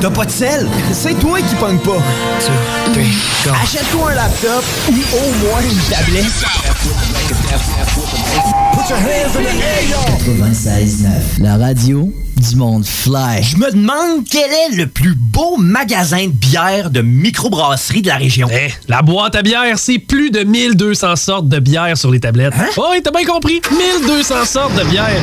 [0.00, 0.66] T'as pas de sel?
[0.92, 1.98] C'est toi qui pogne pas.
[3.62, 6.24] Achète-toi un laptop ou au moins une tablette.
[10.24, 13.42] 96.9, la radio du monde fly.
[13.42, 18.16] Je me demande quel est le plus beau magasin de bière de microbrasserie de la
[18.16, 18.48] région.
[18.50, 22.54] Eh, la boîte à bière, c'est plus de 1200 sortes de bière sur les tablettes.
[22.58, 22.68] Hein?
[22.78, 23.60] Oh, oui, t'as bien compris.
[23.70, 25.20] 1200 sortes de bière.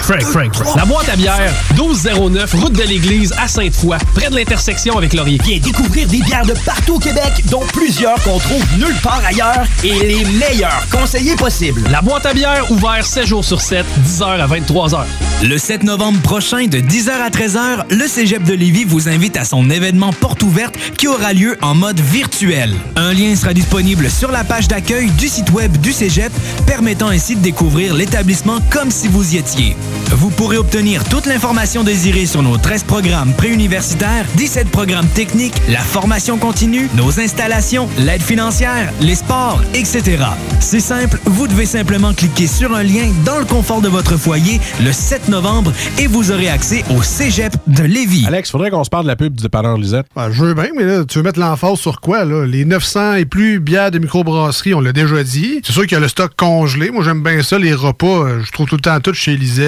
[0.00, 0.76] Frank, Frank, Frank.
[0.76, 5.38] La boîte à bière, 1209, route de l'église à Sainte-Foy, près de l'intersection avec Laurier.
[5.44, 9.66] Viens découvrir des bières de partout au Québec, dont plusieurs qu'on trouve nulle part ailleurs
[9.84, 11.82] et les meilleurs conseillers possibles.
[11.90, 15.04] La boîte à bière, ouvert 7 jours sur 7, 10h à 23h.
[15.42, 19.44] Le 7 novembre prochain, de 10h à 13h, le Cégep de Lévis vous invite à
[19.44, 22.74] son événement porte ouverte qui aura lieu en mode virtuel.
[22.96, 26.32] Un lien sera disponible sur la page d'accueil du site web du Cégep,
[26.66, 29.76] permettant ainsi de découvrir l'établissement comme si vous y étiez.
[30.10, 35.80] Vous pourrez obtenir toute l'information désirée sur nos 13 programmes préuniversitaires, 17 programmes techniques, la
[35.80, 40.24] formation continue, nos installations, l'aide financière, les sports, etc.
[40.60, 44.60] C'est simple, vous devez simplement cliquer sur un lien dans le confort de votre foyer
[44.82, 48.24] le 7 novembre et vous aurez accès au Cégep de Lévis.
[48.26, 50.06] Alex, faudrait qu'on se parle de la pub du dépanneur Lisette.
[50.16, 52.44] Ben, je veux bien, mais là, tu veux mettre l'emphase sur quoi, là?
[52.46, 55.60] Les 900 et plus bières de microbrasserie, on l'a déjà dit.
[55.64, 56.90] C'est sûr qu'il y a le stock congelé.
[56.90, 58.06] Moi, j'aime bien ça, les repas.
[58.24, 59.67] euh, Je trouve tout le temps tout chez Lisette.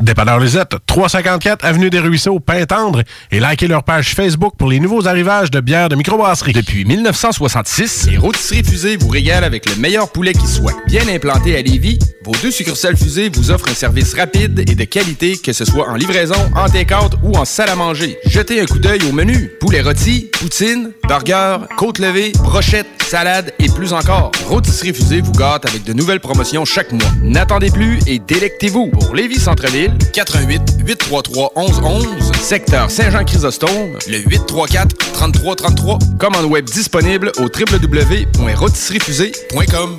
[0.00, 5.08] Dépanneur Lisette, 354 Avenue des Ruisseaux, Pintendre, et likez leur page Facebook pour les nouveaux
[5.08, 6.52] arrivages de bières de microbrasserie.
[6.52, 10.74] Depuis 1966, les rôtisseries fusées vous régalent avec le meilleur poulet qui soit.
[10.86, 14.84] Bien implanté à Lévis, vos deux succursales fusées vous offrent un service rapide et de
[14.84, 18.18] qualité, que ce soit en livraison, en take-out ou en salle à manger.
[18.26, 19.50] Jetez un coup d'œil au menu.
[19.60, 24.30] Poulet rôti, poutine, burger, côte levée, brochette, salade et plus encore.
[24.46, 27.10] Rôtisserie fusée vous gâte avec de nouvelles promotions chaque mois.
[27.22, 28.88] N'attendez plus et délectez-vous.
[28.88, 32.06] Pour Lévis Centre-Ville, 88 833 1111,
[32.40, 35.98] secteur Saint-Jean-Chrysostome, le 834 3333.
[36.18, 39.98] Commande web disponible au www.rôtisseriefusée.com.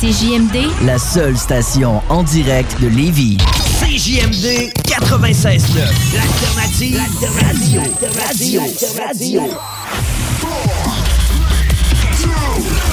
[0.00, 3.38] CJMD, La seule station en direct de Lévis.
[3.80, 5.78] CJMD 96.9,
[6.14, 7.00] l'alternative
[7.40, 7.80] radio.
[8.28, 8.62] radio.
[8.98, 9.42] radio.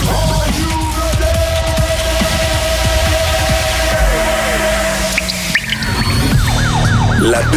[0.05, 0.38] La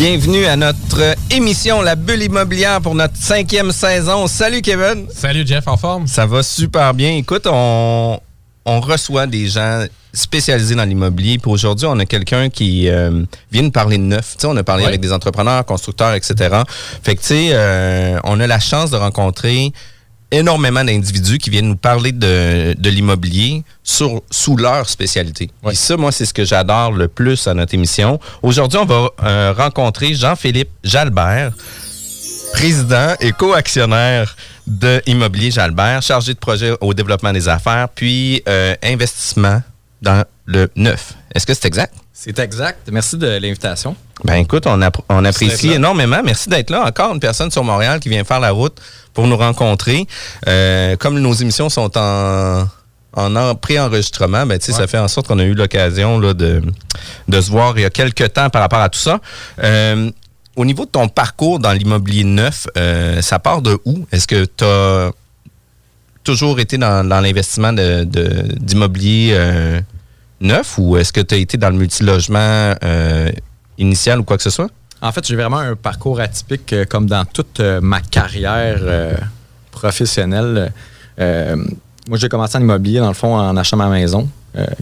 [0.00, 4.26] Bienvenue à notre émission La Bulle Immobilière pour notre cinquième saison.
[4.28, 5.04] Salut Kevin.
[5.14, 6.06] Salut Jeff, en forme?
[6.06, 7.10] Ça va super bien.
[7.16, 8.18] Écoute, on,
[8.64, 11.36] on reçoit des gens spécialisés dans l'immobilier.
[11.36, 14.36] Puis aujourd'hui, on a quelqu'un qui euh, vient nous parler de neuf.
[14.44, 14.88] On a parlé Ouais.
[14.88, 16.62] avec des entrepreneurs, constructeurs, etc.
[17.02, 19.70] Fait que, tu sais, euh, on a la chance de rencontrer
[20.30, 25.50] énormément d'individus qui viennent nous parler de, de l'immobilier sur, sous leur spécialité.
[25.70, 28.20] Et ça, moi, c'est ce que j'adore le plus à notre émission.
[28.42, 31.52] Aujourd'hui, on va euh, rencontrer Jean-Philippe Jalbert,
[32.52, 34.36] président et co-actionnaire
[34.66, 39.62] de Immobilier Jalbert, chargé de projet au développement des affaires, puis euh, investissement
[40.02, 41.14] dans le neuf.
[41.34, 41.94] Est-ce que c'est exact?
[42.12, 42.88] C'est exact.
[42.92, 43.96] Merci de l'invitation.
[44.24, 44.80] Ben écoute, on,
[45.24, 46.20] apprécie énormément.
[46.24, 46.84] Merci d'être là.
[46.86, 48.76] Encore une personne sur Montréal qui vient faire la route
[49.14, 50.06] pour nous rencontrer.
[50.46, 52.66] Euh, comme nos émissions sont en,
[53.14, 56.62] en en- pré-enregistrement, ben, ça fait en sorte qu'on a eu l'occasion de,
[57.28, 59.20] de se voir il y a quelques temps par rapport à tout ça.
[59.62, 60.10] Euh,
[60.56, 64.04] au niveau de ton parcours dans l'immobilier neuf, euh, ça part de où?
[64.12, 65.10] Est-ce que tu as
[66.24, 69.80] toujours été dans, dans l'investissement de- de- d'immobilier euh,
[70.40, 73.30] neuf ou est-ce que tu as été dans le multilogement euh,
[73.78, 74.70] initial ou quoi que ce soit?
[75.02, 78.80] En fait, j'ai vraiment un parcours atypique euh, comme dans toute euh, ma carrière
[79.70, 80.72] professionnelle.
[81.18, 84.28] Moi, j'ai commencé en immobilier, dans le fond, en achetant ma maison,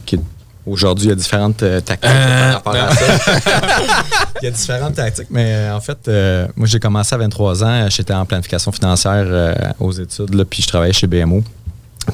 [0.07, 0.19] qui
[0.67, 3.07] Aujourd'hui, il y a différentes tactiques par rapport à ça.
[4.43, 6.11] il y a différentes tactiques, mais en fait,
[6.57, 7.87] moi, j'ai commencé à 23 ans.
[7.89, 11.43] J'étais en planification financière aux études, là, puis je travaillais chez BMO.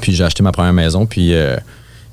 [0.01, 1.35] Puis j'ai acheté ma première maison, puis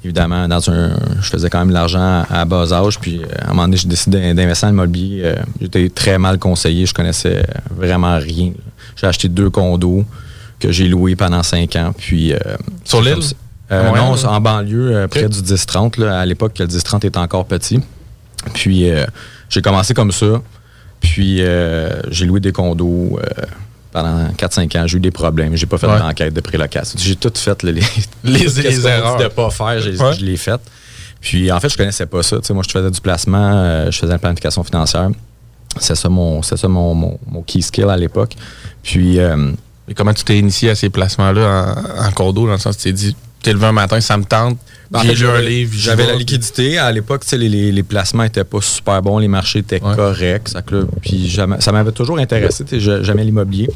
[0.04, 3.46] évidemment, dans un, je faisais quand même de l'argent à, bas âge, puis euh, à
[3.46, 5.22] un moment donné, j'ai décidé d'in- d'investir en immobilier.
[5.24, 8.52] Euh, J'étais très mal conseillé, je connaissais vraiment rien.
[8.96, 10.04] J'ai acheté deux condos
[10.60, 12.34] que j'ai loués pendant cinq ans, puis...
[12.34, 12.38] euh,
[12.84, 13.16] Sur l'île?
[13.72, 16.00] Euh, non, en banlieue, près du 10-30.
[16.02, 16.20] là.
[16.20, 17.80] À l'époque, le 10-30 était encore petit.
[18.54, 18.86] Puis
[19.50, 20.42] j'ai commencé comme ça.
[21.00, 21.38] Puis
[22.10, 23.18] j'ai loué des condos
[23.92, 24.88] pendant 4-5 ans.
[24.88, 25.56] J'ai eu des problèmes.
[25.56, 26.00] J'ai pas fait Ouais.
[26.00, 26.98] d'enquête de prélocation.
[27.02, 27.62] J'ai tout fait.
[27.64, 27.82] les, Les-
[28.24, 29.18] les dit erreurs.
[29.18, 30.14] de pas faire, Ouais.
[30.18, 30.60] je l'ai fait.
[31.20, 32.38] Puis en fait, je connaissais pas ça.
[32.52, 35.10] Moi, je faisais du placement, euh, je faisais la planification financière.
[35.80, 38.36] C'est ça mon, c'est ça mon, mon, mon key skill à l'époque.
[38.84, 39.52] Puis euh,
[39.88, 42.82] Et comment tu t'es initié à ces placements-là en, en condo, dans le sens que
[42.82, 44.58] tu t'es dit, t'es levé un matin, ça me tente,
[44.92, 46.12] Ben, En j'ai lu un livre, J'avais vais.
[46.12, 46.78] la liquidité.
[46.78, 50.50] À l'époque, tu les, les- les placements étaient pas super bons, les marchés étaient corrects.
[50.50, 52.64] Ça, là, puis jamais- ça m'avait toujours intéressé.
[52.66, 53.70] tu sais, j'a- J'aimais l'immobilier.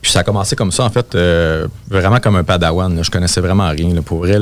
[0.00, 2.94] Puis ça a commencé comme ça, en fait, euh, vraiment comme un padawan.
[2.94, 3.02] là.
[3.02, 3.92] Je connaissais vraiment rien.
[3.94, 4.02] là.
[4.02, 4.38] Pour vrai,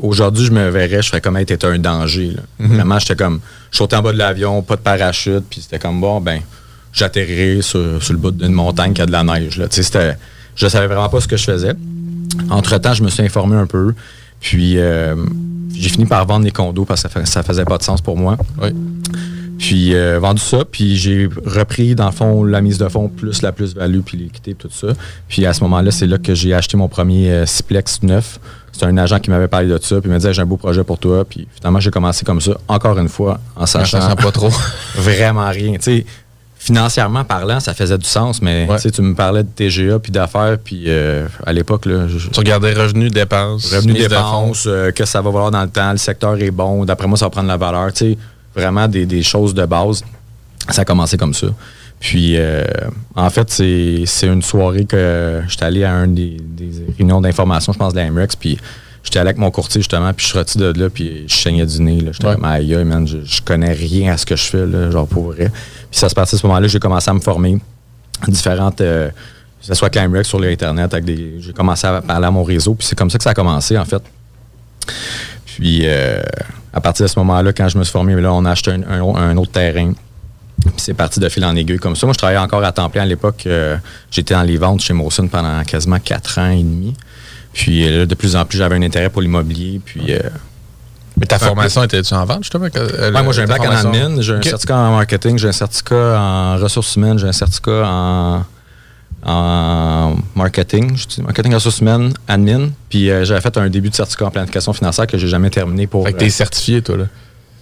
[0.00, 2.30] aujourd'hui, je me verrais, je ferais comme être un danger.
[2.34, 2.42] là.
[2.58, 2.74] Mhm.
[2.76, 6.00] Vraiment, j'étais comme, je sautais en bas de l'avion, pas de parachute, puis c'était comme,
[6.00, 6.40] bon, ben,
[6.92, 9.56] j'atterrirais sur, sur le bout d'une montagne qui a de la neige.
[9.58, 9.66] Là.
[9.70, 10.16] C'était-
[10.54, 11.72] Je savais vraiment pas ce que je faisais.
[12.50, 13.94] Entre-temps, je me suis informé un peu.
[14.40, 15.14] Puis euh,
[15.74, 18.16] j'ai fini par vendre les condos parce que ça, ça faisait pas de sens pour
[18.16, 18.36] moi.
[19.58, 23.42] Puis euh, vendu ça, puis j'ai repris dans le fond la mise de fonds plus
[23.42, 24.88] la plus-value, puis l'équité, tout ça.
[25.28, 28.40] Puis à ce moment-là, c'est là que j'ai acheté mon premier euh, Ciplex neuf.
[28.72, 30.56] C'est un agent qui m'avait parlé de ça, puis il m'a dit j'ai un beau
[30.56, 31.24] projet pour toi.
[31.24, 34.50] Puis finalement, j'ai commencé comme ça, encore une fois, en sachant sachant pas trop.
[34.96, 35.74] vraiment rien.
[35.74, 36.06] Tu sais,
[36.64, 40.84] financièrement parlant, ça faisait du sens, mais tu me parlais de TGA puis d'affaires, puis
[40.86, 43.74] euh, à l'époque, là, je- Tu regardais revenus, dépenses.
[43.74, 46.52] Revenu mise de dépenses, euh, que ça va valoir dans le temps, le secteur est
[46.52, 47.92] bon, d'après moi, ça va prendre la valeur.
[47.92, 48.18] Tu sais,
[48.54, 50.04] vraiment des, des choses de base.
[50.68, 51.48] Ça a commencé comme ça.
[51.98, 52.64] Puis, euh,
[53.16, 57.78] en fait, c'est une soirée que j'étais allé à un des, des réunions d'information, je
[57.78, 58.56] pense, de la MREX, puis
[59.02, 61.66] j'étais allé avec mon courtier, justement, puis je suis sorti de là, puis je saignais
[61.66, 62.00] du nez.
[62.00, 62.10] là.
[62.12, 62.34] J'étais Ouais.
[62.34, 65.32] comme, aïe, man, je, je connais rien à ce que je fais, là, genre pour
[65.32, 65.50] vrai.
[65.90, 67.58] Puis ça se passait à ce moment-là, j'ai commencé à me former
[68.28, 68.80] différentes...
[68.80, 69.08] euh,
[69.60, 71.36] que ce soit Climerex sur l'Internet, avec des.
[71.38, 73.78] J'ai commencé à parler à mon réseau, puis c'est comme ça que ça a commencé,
[73.78, 74.02] en fait.
[75.46, 76.20] Puis, euh,
[76.72, 78.82] à partir de ce moment-là, quand je me suis formé, là, on a acheté un,
[78.82, 79.92] un- un autre terrain.
[80.62, 82.06] Puis c'est parti de fil en aiguille comme ça.
[82.06, 83.44] Moi, je travaillais encore à temps plein à l'époque.
[83.46, 83.76] euh,
[84.10, 86.94] J'étais dans les ventes chez Mawson pendant quasiment quatre ans et demi.
[87.52, 89.80] Puis euh, là, de plus en plus, j'avais un intérêt pour l'immobilier.
[89.84, 90.18] Puis, euh,
[91.18, 92.68] Mais ta formation était-tu en vente, justement?
[92.70, 95.48] que- euh, Ouais, moi, j'ai un bac en admin, j'ai un certificat en marketing, j'ai
[95.48, 98.44] un certificat en ressources humaines, j'ai un certificat en,
[99.24, 102.70] en marketing, marketing ressources humaines, admin.
[102.88, 105.86] Puis euh, j'avais fait un début de certificat en planification financière que j'ai jamais terminé
[105.86, 106.06] pour.
[106.06, 107.04] Fait que t'es euh, certifié, toi, là.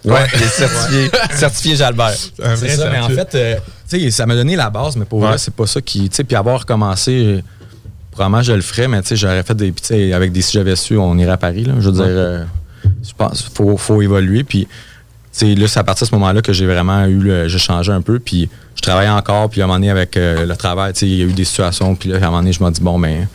[0.02, 2.14] Ouais, t'es certifié, certifié Jalbert.
[2.56, 3.56] C'est ça, mais en fait, euh,
[3.88, 5.28] tu sais, ça m'a donné la base, mais pour Ouais.
[5.28, 6.08] vrai, c'est pas ça qui.
[6.08, 7.42] Tu sais, puis avoir commencé,
[8.20, 9.72] probablement je le ferais, mais tu sais, j'aurais fait des.
[9.72, 11.74] puis avec des si j'avais su, on irait à Paris, là.
[11.78, 12.06] Je veux Ouais.
[12.06, 12.44] dire, euh,
[13.02, 14.44] je pense qu'il faut, faut évoluer.
[14.44, 14.68] Puis,
[15.42, 17.18] là, c'est à partir de ce moment-là que j'ai vraiment eu.
[17.20, 20.16] le- J'ai changé un peu, puis je travaillais encore, puis à un moment donné, avec
[20.18, 22.52] euh, le travail, il y a eu des situations, puis là, à un moment donné,
[22.52, 23.26] je me dis, bon, ben.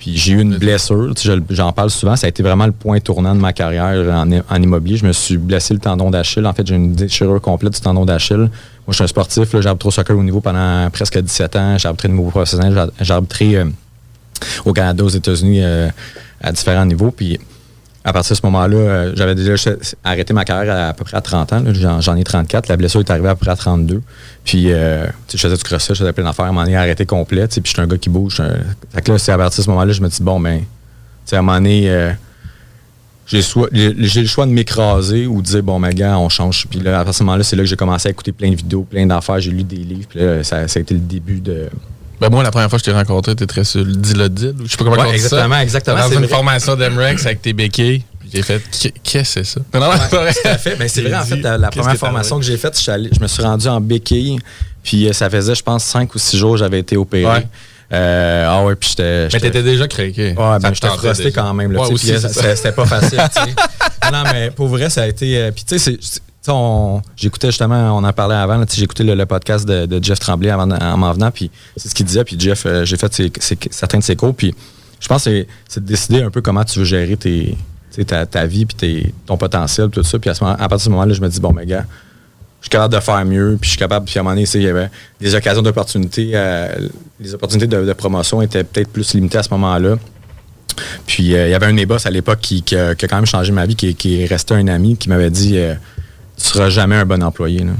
[0.00, 1.12] Puis j'ai eu une blessure,
[1.50, 4.62] j'en parle souvent, ça a été vraiment le point tournant de ma carrière en, en
[4.62, 4.96] immobilier.
[4.96, 6.46] Je me suis blessé le tendon d'Achille.
[6.46, 8.36] En fait, j'ai une déchirure complète du tendon d'Achille.
[8.38, 8.48] Moi,
[8.90, 11.78] je suis un sportif, j'ai arbitré au soccer au niveau pendant presque 17 ans.
[11.78, 13.64] J'ai arbitré au niveau professionnel, j'ai arbitré euh,
[14.64, 15.88] au Canada, aux États-Unis euh,
[16.40, 17.10] à différents niveaux.
[17.10, 17.38] Puis
[18.04, 19.54] à partir de ce moment-là, euh, j'avais déjà
[20.04, 21.62] arrêté ma carrière à, peu près à 30 ans.
[22.00, 22.68] J'en, ai 34.
[22.68, 24.02] La blessure est arrivée à peu près à 32.
[24.44, 26.46] Puis, euh, je faisais du crossfit, je faisais plein d'affaires.
[26.46, 27.46] Moment donné, arrêté complet.
[27.48, 28.42] Puis, je suis un gars qui bouge.
[28.94, 30.62] fait que là, c'est à partir de ce moment-là, je me dis, bon, ben,
[31.30, 32.14] à un moment donné,
[33.30, 36.66] j'ai, le choix de m'écraser ou de dire, bon, mais gars, on change.
[36.68, 38.86] Puis là, à ce moment-là, c'est là que j'ai commencé à écouter plein de vidéos,
[38.88, 39.38] plein d'affaires.
[39.38, 40.06] J'ai lu des livres.
[40.08, 41.68] Puis là, ça a été le début de.
[42.20, 44.54] Ben moi, la première fois que je t'ai rencontré, tu très sur le Dilodil.
[44.64, 45.26] Je sais pas comment Ouais, dit ça.
[45.36, 48.02] exactement, exactement, Dans une formation d'Emrex avec tes béquilles.
[48.32, 49.60] J'ai fait, Qu'est- qu'est-ce que c'est ça?
[49.72, 50.76] Non, non, Ouais, tout à fait.
[50.76, 53.26] Ben, c'est vrai, en fait, la, première que formation que j'ai faite, je, je me
[53.26, 54.38] suis rendu en béquille.
[54.82, 57.24] Puis euh, ça faisait, je pense, cinq ou six jours que j'avais été opéré.
[57.24, 57.46] Ouais.
[57.92, 59.28] Euh, ah ouais, puis j'étais.
[59.32, 60.34] Mais t'étais déjà craqué.
[60.36, 61.40] Ouais, ben j'étais frosté déjà.
[61.40, 61.72] quand même.
[61.72, 62.18] Là, Ouais, aussi, euh,
[62.54, 63.18] c'était pas facile.
[63.34, 63.54] tu sais.
[64.12, 65.50] non, mais pour vrai, ça a été.
[65.52, 65.98] Puis tu sais,
[67.16, 71.12] j'écoutais justement, on en parlait avant, j'écoutais le, podcast de, Jeff Tremblay avant, en m'en
[71.12, 72.24] venant, puis c'est ce qu'il disait.
[72.24, 73.32] Puis Jeff, euh, j'ai fait ses-
[73.70, 74.54] certains de ses cours, puis
[75.00, 77.56] je pense que c'est- de décider un peu comment tu veux gérer tes,
[78.06, 80.18] ta, ta vie, puis ton potentiel, tout ça.
[80.18, 81.84] Puis à, ce moment- à partir de ce moment-là, je me dis, bon, mais gars,
[82.60, 84.48] je suis capable de faire mieux, puis je suis capable, puis à un moment donné,
[84.54, 84.90] il y avait
[85.20, 86.88] des occasions d'opportunités, euh,
[87.20, 89.96] les opportunités de, promotion étaient peut-être plus limitées à ce moment-là.
[91.06, 93.26] Puis euh, il y avait un de mes boss à l'époque qui, a, quand même
[93.26, 95.58] changé ma vie, qui, est resté un ami, qui m'avait dit
[96.38, 97.60] Tu seras jamais un bon employé.
[97.60, 97.72] là.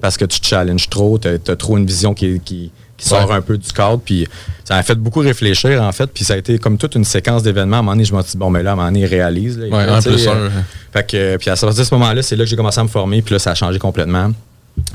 [0.00, 3.28] parce que tu te challenges trop, tu as, trop une vision qui, qui- qui sort
[3.28, 3.34] Ouais.
[3.36, 4.00] un peu du cadre.
[4.04, 4.26] Puis
[4.64, 6.06] ça m'a fait beaucoup réfléchir, en fait.
[6.06, 7.76] Puis ça a été comme toute une séquence d'événements.
[7.76, 9.00] À un moment donné, je me suis dit Bon, mais là, à un moment donné,
[9.00, 9.58] il réalise.
[9.58, 9.66] là.
[9.68, 10.48] Ouais, un plus euh,
[10.92, 12.88] fait que, puis à partir de ce moment-là, c'est là que j'ai commencé à me
[12.88, 13.20] former.
[13.22, 14.30] Puis là, ça a changé complètement.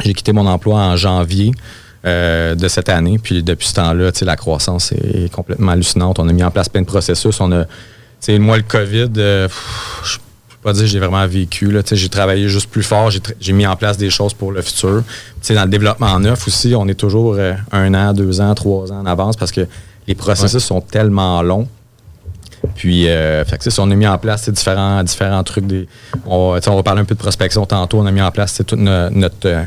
[0.04, 1.52] J'ai quitté mon emploi en janvier
[2.06, 3.20] euh, de cette année.
[3.22, 6.18] Puis depuis ce temps-là, la croissance est complètement hallucinante.
[6.20, 7.40] On a mis en place plein de processus.
[7.42, 7.66] On a,
[8.40, 10.20] moi, le COVID, euh, pff,
[10.64, 11.76] pas dire que j'ai vraiment vécu.
[11.92, 13.10] J'ai travaillé juste plus fort.
[13.40, 15.04] J'ai mis en place des choses pour le futur.
[15.50, 19.00] Dans le développement neuf aussi, on est toujours euh, un an, deux ans, trois ans
[19.02, 19.68] en avance parce que
[20.08, 20.60] les processus Ouais.
[20.60, 21.68] sont tellement longs.
[22.76, 25.66] Puis, euh, fait que, on a mis en place différents, différents trucs.
[25.66, 25.88] Des,
[26.28, 28.00] on, on va parler un peu de prospection tantôt.
[28.00, 29.64] On a mis en place toute no- notre, euh,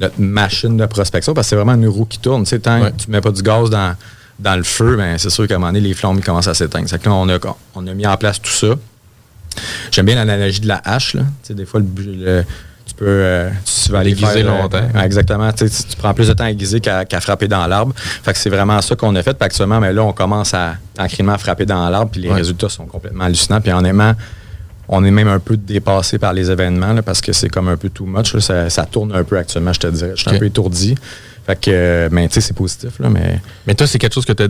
[0.00, 2.44] notre machine de prospection parce que c'est vraiment une roue qui tourne.
[2.44, 3.94] Tant que tu mets pas du gaz dans,
[4.38, 6.86] dans le feu, ben, c'est sûr qu'à un moment donné, les flammes commencent à s'éteindre.
[7.06, 7.38] On a,
[7.76, 8.74] on a mis en place tout ça.
[9.90, 11.14] J'aime bien l'analogie de la hache.
[11.14, 11.22] Là.
[11.42, 12.44] Tu sais, des fois, le, bu- le-
[12.86, 15.00] tu peux, euh, tu vas aller Aiguiser faire, euh, longtemps.
[15.02, 15.50] exactement.
[15.52, 15.64] Tu,
[15.98, 17.94] prends plus de temps à aiguiser qu'à frapper dans l'arbre.
[17.96, 19.32] Fait que c'est vraiment ça qu'on a fait.
[19.34, 22.10] Puis actuellement, mais là, on commence à tranquillement à frapper dans l'arbre.
[22.10, 22.34] Puis les Ouais.
[22.36, 23.60] résultats sont complètement hallucinants.
[23.60, 24.12] Puis honnêtement,
[24.86, 27.76] on est même un peu dépassé par les événements là, parce que c'est comme un
[27.78, 28.34] peu too much.
[28.34, 28.40] là.
[28.40, 30.12] Ça, ça tourne un peu actuellement, je te dirais.
[30.14, 30.94] Je suis un peu étourdi.
[31.46, 32.90] Fait que, euh, mais tu sais, c'est positif.
[33.00, 34.48] Là, mais Mais toi, c'est quelque chose que tu as,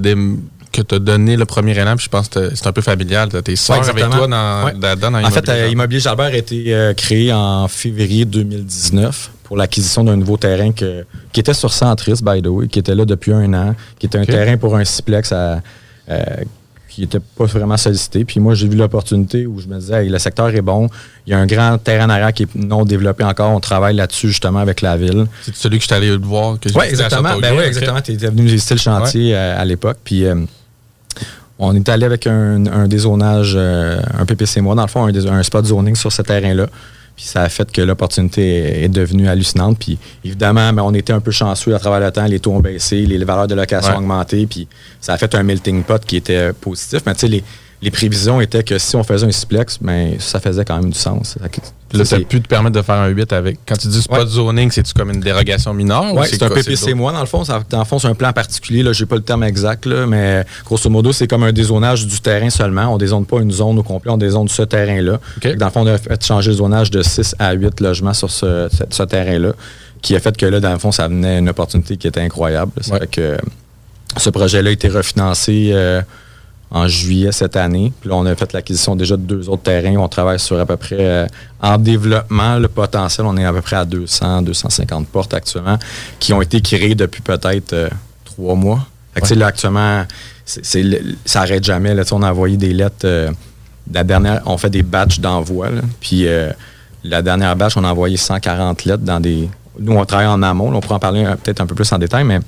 [0.82, 3.28] donné le premier élan, puis je pense que c'est un peu familial.
[3.30, 4.74] Tu as tes soeurs Ouais, avec toi dans, Ouais.
[4.80, 5.68] là-dedans, dans En fait, Immobilier euh.
[5.70, 11.04] Immobilier Jalbert a été euh, créé en février 2019 pour l'acquisition d'un nouveau terrain que-
[11.32, 14.18] qui était sur Centris, by the way, qui était là depuis un an, qui était
[14.18, 15.60] un terrain pour un siplex à-
[16.10, 16.22] euh,
[16.88, 18.24] qui n'était pas vraiment sollicité.
[18.24, 20.88] Puis moi, j'ai vu l'opportunité où je me disais, Hey, le secteur est bon,
[21.26, 23.96] il y a un grand terrain en arrière qui est non développé encore, on travaille
[23.96, 25.26] là-dessus justement avec la ville.
[25.42, 26.56] C'est celui que je suis allé le voir.
[26.60, 27.36] que Oui, exactement.
[27.40, 28.00] Ben oui, exactement.
[28.00, 29.96] Tu étais venu visiter le chantier à l'époque.
[30.04, 30.36] Puis euh,
[31.58, 35.42] on est allé avec un, un dézonage, euh, un PPC moi, dans le fond, un,
[35.42, 36.66] spot zoning sur ce terrain-là.
[37.16, 39.78] Puis ça a fait que l'opportunité est, est devenue hallucinante.
[39.78, 42.25] Puis évidemment, ben, on était un peu chanceux à travers le temps.
[42.25, 43.96] Les taux ont baissé, les, les valeurs de location Ouais.
[43.96, 44.46] ont augmenté.
[44.46, 44.66] Puis
[45.00, 47.02] ça a fait un melting pot qui était positif.
[47.06, 47.44] Mais tu sais, les,
[47.84, 50.98] les prévisions étaient que si on faisait un siplex, ben, ça faisait quand même du
[50.98, 51.36] sens.
[51.92, 53.58] Là, ça, c'est- pu te permettre de faire un 8 avec.
[53.68, 54.26] Quand tu dis spot Ouais.
[54.26, 56.12] zoning, c'est-tu comme une dérogation mineure?
[56.12, 57.44] ou Oui, c'est un PPC moi dans le fond.
[57.44, 58.82] Ça- Dans le fond, c'est un plan particulier.
[58.92, 62.18] Je n'ai pas le terme exact, là, mais grosso modo, c'est comme un dézonage du
[62.20, 62.86] terrain seulement.
[62.88, 65.20] On ne dézone pas une zone au complet, on dézone ce terrain-là.
[65.56, 68.30] Dans le fond, on a fait changer le zonage de 6 à 8 logements sur
[68.30, 69.52] ce, ce- ce terrain-là,
[70.02, 72.72] qui a fait que là, dans le fond, ça venait une opportunité qui était incroyable.
[72.80, 73.36] Ça fait que
[74.16, 76.02] ce projet-là a été refinancé euh,
[76.74, 77.92] en juillet cette année.
[78.00, 79.96] Puis là, on a fait l'acquisition déjà de deux autres terrains.
[79.96, 81.26] On travaille sur à peu près, euh,
[81.62, 85.78] en développement, le potentiel, on est à peu près à 200, 250 portes actuellement,
[86.18, 87.88] qui ont été créées depuis peut-être euh,
[88.24, 88.80] trois mois.
[89.14, 90.04] Actuellement,
[90.44, 90.78] ça
[91.36, 91.94] n'arrête jamais.
[91.94, 93.04] Là, on a envoyé des lettres.
[93.04, 93.30] euh,
[93.92, 95.68] la dernière, on fait des batchs d'envoi.
[96.00, 96.26] Puis
[97.04, 99.48] la dernière batch, on a envoyé 140 lettres dans des.
[99.78, 100.74] Nous, on travaille en amont.
[100.74, 102.40] on pourra en parler peut-être un peu plus en détail, mais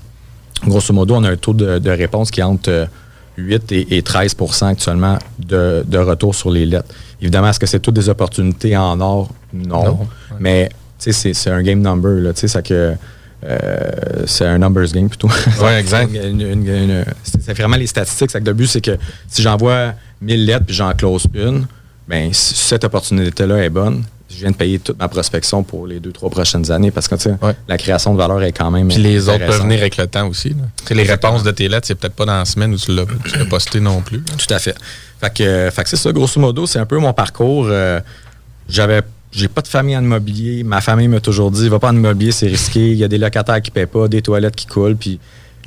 [0.66, 2.88] grosso modo, on a un taux de, de réponse qui entre
[3.36, 6.94] 8 et, et 13% actuellement de, de retour sur les lettres.
[7.20, 9.28] Évidemment, est-ce que c'est toutes des opportunités en or?
[9.52, 9.84] Non.
[9.84, 9.98] Non.
[10.38, 12.20] Mais c'est, c'est un game number.
[12.20, 12.94] Là, tu sais, ça que,
[13.44, 13.90] euh,
[14.26, 15.28] c'est un numbers game plutôt.
[15.62, 16.10] Ouais, exact.
[17.24, 18.30] C'est vraiment les statistiques.
[18.30, 18.96] C'est que le but, c'est que
[19.28, 21.66] si j'envoie 1000 lettres puis j'en close une,
[22.08, 24.04] ben, cette opportunité-là est bonne,
[24.36, 27.14] je viens de payer toute ma prospection pour les deux, trois prochaines années parce que
[27.14, 27.36] tu sais,
[27.68, 28.88] la création de valeur est quand même.
[28.88, 30.54] Puis les autres peuvent venir avec le temps aussi.
[30.90, 33.06] Les réponses de tes lettres, c'est peut-être pas dans la semaine où tu l'as
[33.48, 34.20] posté non plus.
[34.20, 34.76] Tout à fait.
[35.20, 37.66] Fait que, euh, fait que c'est ça, grosso modo, c'est un peu mon parcours.
[37.70, 38.00] Euh,
[38.68, 39.00] j'avais
[39.32, 40.62] j'ai pas de famille en immobilier.
[40.64, 42.92] Ma famille m'a toujours dit va pas en immobilier, c'est risqué.
[42.92, 44.96] Il y a des locataires qui paient pas, des toilettes qui coulent.
[44.96, 45.18] Puis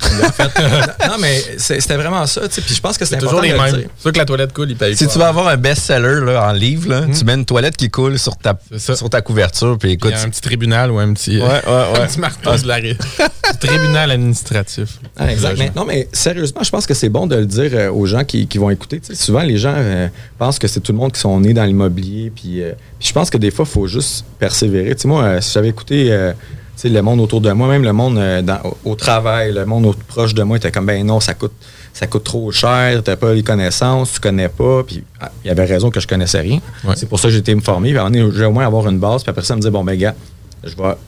[0.02, 0.50] en fait,
[1.08, 2.42] non, mais c'était vraiment ça.
[2.48, 3.86] Puis je pense que c'est toujours les mêmes.
[3.96, 6.48] C'est sûr que la toilette coule, il paye Si tu veux avoir un best-seller là,
[6.48, 9.92] en livre, là, tu mets une toilette qui coule sur ta, sur ta couverture, puis
[9.92, 10.12] écoute.
[10.12, 12.00] Il y a un petit tribunal ou un petit, Ouais, ouais, ouais.
[12.00, 12.96] un petit marteau de l'arrêt.
[13.60, 14.98] tribunal administratif.
[15.16, 15.58] Ah, exact.
[15.58, 18.24] Mais, non, mais sérieusement, je pense que c'est bon de le dire euh, aux gens
[18.24, 19.00] qui, qui vont écouter.
[19.12, 22.32] Souvent, les gens euh, pensent que c'est tout le monde qui sont nés dans l'immobilier.
[22.34, 24.96] Puis, euh, je pense que des fois, il faut juste persévérer.
[25.04, 26.32] Moi, euh, si j'avais écouté euh,
[26.82, 29.64] sais, le monde autour de moi, même le monde euh, dans- au, au travail, le
[29.66, 31.52] monde proche de moi était comme, ben non, ça coûte,
[31.92, 34.82] ça coûte trop cher, tu n'as pas les connaissances, tu connais pas.
[34.84, 36.60] Puis ah, il y avait raison que je connaissais rien.
[36.96, 37.90] C'est pour ça que j'ai été me former.
[37.90, 39.22] Puis à un moment donné, j'ai au moins avoir une base.
[39.22, 40.14] Puis après ça, me dire, bon, ben gars,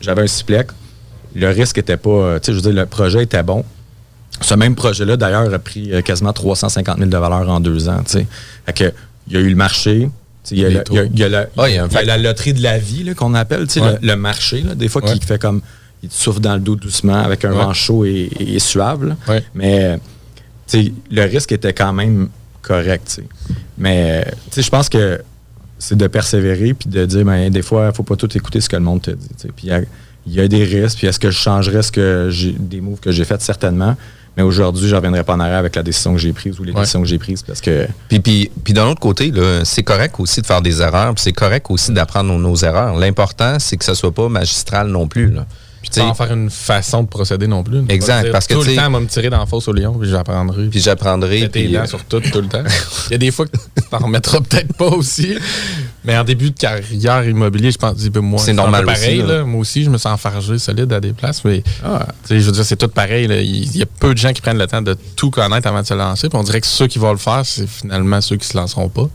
[0.01, 0.69] j'avais un Ciplec.
[1.35, 3.65] Le risque était pas, euh, tu sais, je veux dire, le projet était bon.
[4.41, 8.03] Ce même projet-là, d'ailleurs, a pris euh, quasiment 350 000 de valeur en deux ans.
[8.05, 8.27] tu sais.
[8.67, 8.93] Fait que,
[9.29, 10.11] il y a eu le marché.
[10.51, 13.99] Il y, a la- Ah, loterie de la vie qu'on appelle, Ouais.
[14.03, 14.63] le, le marché.
[14.63, 15.17] là, des fois, Ouais.
[15.19, 15.61] qui fait comme.
[16.03, 17.59] Il te souffle dans le dos doucement avec un Ouais.
[17.59, 19.05] vent chaud et, et suave.
[19.05, 19.17] là.
[19.55, 19.99] Mais
[21.11, 22.29] le risque était quand même
[22.61, 23.21] correct.
[23.79, 25.21] Mais je pense que
[25.79, 28.69] c'est de persévérer puis de dire ben, des fois, il faut pas tout écouter ce
[28.69, 29.29] que le monde te dit.
[29.55, 29.81] Puis il y a,
[30.27, 30.99] il y a des risques.
[30.99, 33.97] Puis est-ce que je changerais ce que des moves que j'ai fait certainement.
[34.37, 36.65] Mais aujourd'hui, je ne reviendrai pas en arrière avec la décision que j'ai prise ou
[36.65, 36.81] les Ouais.
[36.81, 37.87] décisions que j'ai prises parce que.
[38.09, 39.31] Puis, puis, puis d'un autre côté,
[39.65, 42.97] c'est correct aussi de faire des erreurs, puis c'est correct aussi d'apprendre nos, nos erreurs.
[42.97, 45.31] L'important, c'est que ça soit pas magistral non plus.
[45.31, 45.45] Là.
[45.83, 47.83] Puis en faire une façon de procéder non plus.
[47.89, 49.93] Exact, parce que, tout le temps, on va me tirer dans la fosse au lion,
[49.99, 50.67] puis j'apprendrai.
[50.67, 51.49] Puis j'apprendrai.
[51.49, 52.63] Puis, dents euh, sur tout, tout le temps.
[53.09, 55.35] Il y a des fois que tu t'en remettras peut-être pas aussi.
[56.05, 59.19] Mais en début de carrière immobilier, je pense que moi, C'est normal pareil.
[59.21, 59.39] aussi, là.
[59.39, 59.45] là.
[59.45, 61.45] Moi aussi, je me sens enfargé solide à des places.
[61.45, 61.63] Mais
[62.25, 63.27] sais, je veux dire, c'est tout pareil.
[63.27, 63.41] là.
[63.41, 65.83] Il il y a peu de gens qui prennent le temps de tout connaître avant
[65.83, 66.29] de se lancer.
[66.29, 68.89] Puis on dirait que ceux qui vont le faire, c'est finalement ceux qui se lanceront
[68.89, 69.09] pas.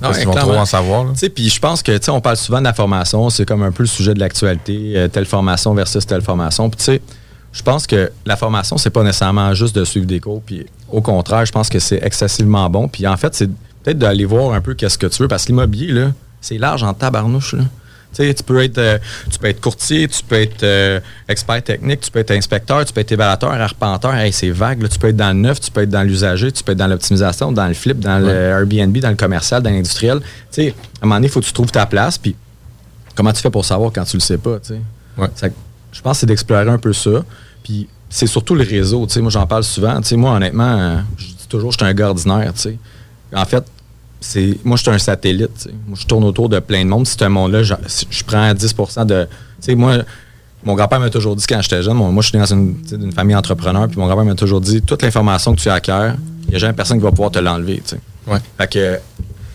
[0.00, 1.06] Parce qu'ils vont trop en savoir.
[1.34, 3.88] Puis je pense que, on parle souvent de la formation, c'est comme un peu le
[3.88, 6.68] sujet de l'actualité, euh, telle formation versus telle formation.
[6.70, 7.02] Puis tu sais,
[7.52, 10.42] je pense que la formation, c'est pas nécessairement juste de suivre des cours.
[10.44, 12.88] Puis au contraire, je pense que c'est excessivement bon.
[12.88, 13.48] Puis en fait, c'est
[13.82, 16.82] peut-être d'aller voir un peu qu'est-ce que tu veux, parce que l'immobilier, là, c'est large
[16.82, 17.54] en tabarnouche.
[17.54, 17.64] Là.
[18.12, 18.98] Tu peux être, euh,
[19.30, 22.92] tu peux être courtier, tu peux être euh, expert technique, tu peux être inspecteur, tu
[22.92, 24.14] peux être évaluateur, arpenteur.
[24.14, 24.82] Hey, c'est vague.
[24.82, 24.88] là.
[24.88, 26.86] Tu peux être dans le neuf, tu peux être dans l'usager, tu peux être dans
[26.88, 30.20] l'optimisation, dans le flip, dans le Airbnb, dans le commercial, dans l'industriel.
[30.58, 32.18] À un moment donné, il faut que tu trouves ta place.
[32.18, 32.36] Puis
[33.14, 34.58] comment tu fais pour savoir quand tu le sais pas?
[35.34, 35.48] Ça-
[35.92, 37.24] je pense que c'est d'explorer un peu ça.
[37.62, 39.06] Puis c'est surtout le réseau.
[39.16, 40.00] Moi, j'en parle souvent.
[40.12, 42.52] Moi, honnêtement, euh, je dis toujours, je suis un gars ordinaire.
[43.34, 43.64] En fait,
[44.22, 45.68] c'est moi, je suis un satellite.
[45.86, 47.06] Moi, je tourne autour de plein de monde.
[47.06, 47.74] Si c'est un monde-là, je,
[48.10, 49.24] je prends 10% de...
[49.24, 49.28] Tu
[49.60, 49.98] sais, moi,
[50.64, 53.88] mon grand-père m'a toujours dit quand j'étais jeune, moi, je suis dans une, famille entrepreneur,
[53.88, 56.12] puis mon grand-père m'a toujours dit, toute l'information que tu acquiers,
[56.44, 57.82] il n'y a jamais personne qui va pouvoir te l'enlever.
[58.58, 58.98] Fait que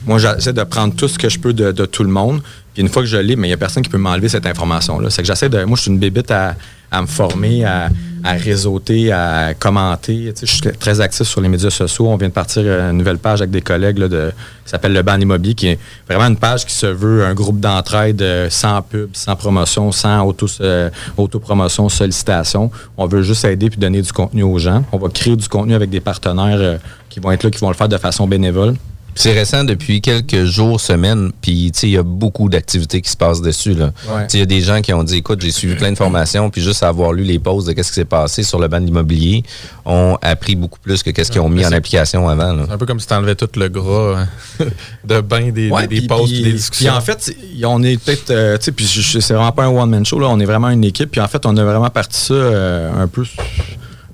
[0.06, 2.42] moi, j'essaie de prendre tout ce que je peux de, de tout le monde.
[2.78, 5.10] Une fois que je l'ai, mais il n'y a personne qui peut m'enlever cette information-là.
[5.10, 5.64] C'est que j'essaie de.
[5.64, 6.56] Moi, je suis une bébite à,
[6.92, 7.90] à me former, à,
[8.24, 10.34] à réseauter, à commenter.
[10.40, 12.08] Je suis très actif sur les médias sociaux.
[12.08, 14.32] On vient de partir une nouvelle page avec des collègues là, de,
[14.64, 17.60] qui s'appelle Le Ban Immobilier, qui est vraiment une page qui se veut un groupe
[17.60, 22.72] d'entraide euh, sans pub, sans promotion, sans auto, euh, autopromotion, sollicitation.
[22.98, 24.84] On veut juste aider puis donner du contenu aux gens.
[24.92, 26.78] On va créer du contenu avec des partenaires euh,
[27.10, 28.76] qui vont être là, qui vont le faire de façon bénévole.
[29.18, 33.10] C'est récent depuis quelques jours, semaines, puis tu sais, il y a beaucoup d'activités qui
[33.10, 33.74] se passent dessus.
[33.74, 34.28] Ouais.
[34.34, 36.62] Il y a des gens qui ont dit, écoute, j'ai suivi plein de formations, puis
[36.62, 39.44] juste avoir lu les posts de qu'est-ce qui s'est passé sur le ban de l'immobilier,
[39.86, 42.66] ont appris beaucoup plus que qu'est-ce qu'ils ont mis en application avant.
[42.68, 44.66] C'est un peu comme si tu enlevais tout le gras hein,
[45.04, 46.90] de bain des, Ouais, des, des puis- des discussions.
[46.92, 49.64] Puis en fait, on est peut-être, euh, tu sais, puis je- je- c'est vraiment pas
[49.66, 51.12] un one-man show, là, on est vraiment une équipe.
[51.12, 53.24] Puis en fait, on a vraiment parti ça euh, un peu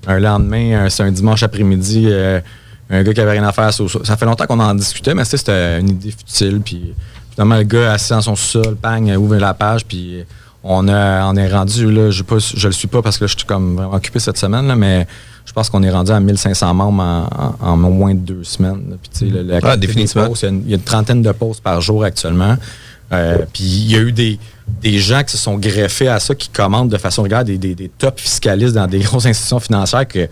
[0.06, 2.40] un lendemain, un- c'est un dimanche après-midi, euh,
[2.90, 3.72] un gars qui avait rien à faire.
[3.72, 6.60] sur- sur- ça fait longtemps qu'on en discutait, mais c'était une idée futile.
[6.64, 6.94] Puis
[7.32, 10.24] finalement, le gars assis dans son sol, bang, ouvre la page, puis
[10.62, 12.22] on, a, on est rendu, là, je,
[12.56, 14.76] je le suis pas parce que là, je suis comme vraiment occupé cette semaine, là,
[14.76, 15.06] mais
[15.44, 17.28] je pense qu'on est rendu à 1500 membres en,
[17.60, 18.96] en- en moins de deux semaines.
[19.18, 20.28] Puis, le- Ah, définitivement.
[20.34, 22.56] il y a une- il y, a une trentaine de posts par jour actuellement.
[23.12, 24.38] Euh, puis il y a eu des,
[24.82, 27.74] des gens qui se sont greffés à ça, qui commandent de façon régulière des, des,
[27.74, 30.26] des top fiscalistes dans des grosses institutions financières que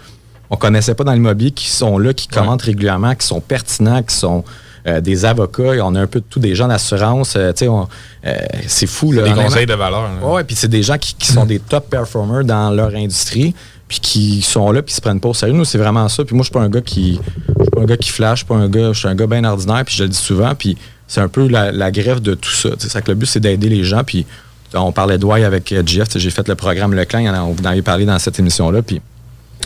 [0.53, 4.15] on connaissait pas dans l'immobilier, qui sont là, qui commentent régulièrement, qui sont pertinents, qui
[4.15, 4.45] sont
[4.87, 7.37] euh, des avocats, on a un peu de tout, des gens d'assurance.
[7.37, 8.37] euh, euh,
[8.67, 9.13] c'est fou.
[9.13, 10.11] Là, des conseils de valeur.
[10.23, 13.55] Ouais, puis c'est des gens qui, qui sont des top performers dans leur industrie,
[13.89, 15.55] puis qui sont là, puis qui se prennent pas au sérieux.
[15.55, 16.23] Nous, c'est vraiment ça.
[16.23, 17.19] Puis moi, je suis pas un gars qui,
[17.59, 19.15] je suis pas un gars qui flash, je suis pas un gars, je suis un
[19.15, 20.55] gars bien ordinaire, puis je le dis souvent.
[20.55, 20.77] Puis
[21.09, 22.71] c'est un peu la, la greffe de tout ça.
[22.79, 24.05] C'est ça que le but, c'est d'aider les gens.
[24.05, 24.27] Puis
[24.75, 26.09] on parlait de Why avec Jeff.
[26.17, 28.83] J'ai fait le programme Leclerc, on vous en avait parlé dans cette émission-là.
[28.83, 29.01] Puis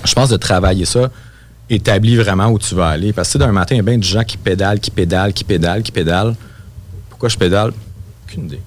[0.04, 1.11] je pense de travailler ça,
[1.70, 3.12] établir vraiment où tu vas aller.
[3.12, 5.44] Parce que d'un matin, il y a bien des gens qui pédalent, qui pédalent, qui
[5.44, 6.35] pédalent, qui pédalent.
[7.11, 7.72] Pourquoi je pédale?
[8.28, 8.61] Aucune idée.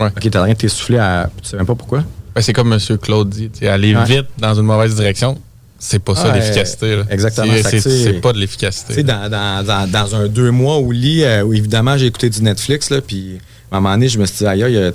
[0.00, 0.08] Ouais.
[0.08, 1.30] OK, t'as rien de t'essouffler à.
[1.42, 2.04] Tu sais même pas pourquoi?
[2.34, 2.78] Ben, c'est comme M.
[2.98, 4.04] Claude dit, aller Ouais.
[4.04, 5.40] vite dans une mauvaise direction,
[5.78, 7.00] c'est pas ça l'efficacité.
[7.10, 7.52] exactement.
[7.64, 9.02] C'est- pas de l'efficacité.
[9.02, 12.42] dans, dans, dans, dans un deux mois au lit, euh, où évidemment, j'ai écouté du
[12.42, 13.38] Netflix, là, puis
[13.72, 14.92] à un moment donné, je me suis dit, aïe,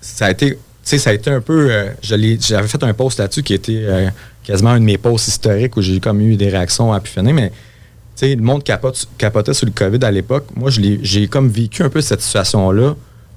[0.00, 0.58] ça a été.
[0.90, 1.68] Sais, ça a été un peu.
[1.70, 4.08] euh, J'avais fait un post là-dessus qui était euh,
[4.44, 7.50] quasiment un de mes posts historiques où j'ai comme eu des réactions à finir, mais
[7.50, 10.46] tu sais, le monde capote, capotait sur le COVID à l'époque.
[10.54, 12.94] Moi, j'ai comme vécu un peu cette situation-là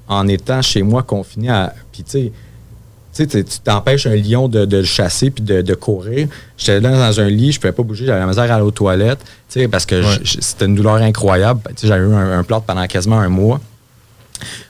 [0.08, 1.74] en étant chez moi confiné à.
[1.92, 2.32] Puis, tu
[3.12, 6.28] sais, tu t'empêches un lion de, de le chasser puis de, de courir.
[6.58, 8.72] J'étais là dans un lit, je pouvais pas bouger, j'avais la misère à aller aux
[8.72, 10.24] toilettes, tu sais, parce que Ouais.
[10.42, 11.62] c'était une douleur incroyable.
[11.70, 13.62] Tu sais, j'avais eu un, un plâtre pendant quasiment un mois.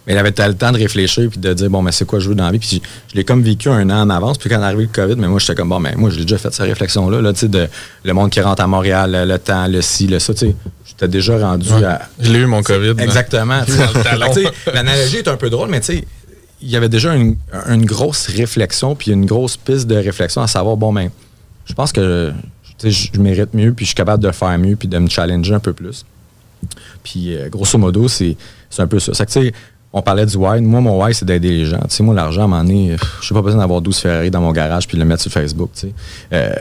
[0.06, 2.30] Mais il avait le temps de réfléchir puis de dire, bon, mais c'est quoi je
[2.30, 2.60] veux dans la vie?
[2.60, 4.38] Puis je l'ai comme vécu un an en avance.
[4.38, 6.38] Puis quand est arrivé le COVID, mais moi, j'étais comme, bon, mais moi, j'ai déjà
[6.38, 7.68] fait cette réflexion-là, là, tu sais, de
[8.04, 10.56] le monde qui rentre à Montréal, le, le temps, le ci, le ça, tu sais.
[10.86, 11.84] J'étais déjà rendu Ouais.
[11.86, 12.08] à.
[12.20, 12.94] Je l'ai eu, mon COVID.
[12.96, 13.04] là.
[13.04, 13.62] Exactement.
[14.74, 16.06] L'analogie est un peu drôle, mais tu sais,
[16.62, 17.36] il y avait déjà une,
[17.68, 21.10] une grosse réflexion, puis une grosse piste de réflexion à savoir, bon, ben,
[21.66, 22.32] je pense que
[22.84, 25.60] je mérite mieux, puis je suis capable de faire mieux, puis de me challenger un
[25.60, 26.06] peu plus.
[27.04, 28.36] Puis, euh, grosso modo, c'est
[28.70, 29.14] c'est un peu ça.
[29.14, 29.54] C'est que, tu sais,
[29.96, 30.60] on parlait du why.
[30.60, 31.78] Moi, mon why, c'est d'aider les gens.
[31.82, 34.32] Tu sais, moi, l'argent, à un moment donné, je n'ai pas besoin d'avoir 12 Ferrari
[34.32, 35.70] dans mon garage puis le mettre sur Facebook.
[35.76, 35.94] Tu sais.
[36.34, 36.52] Euh,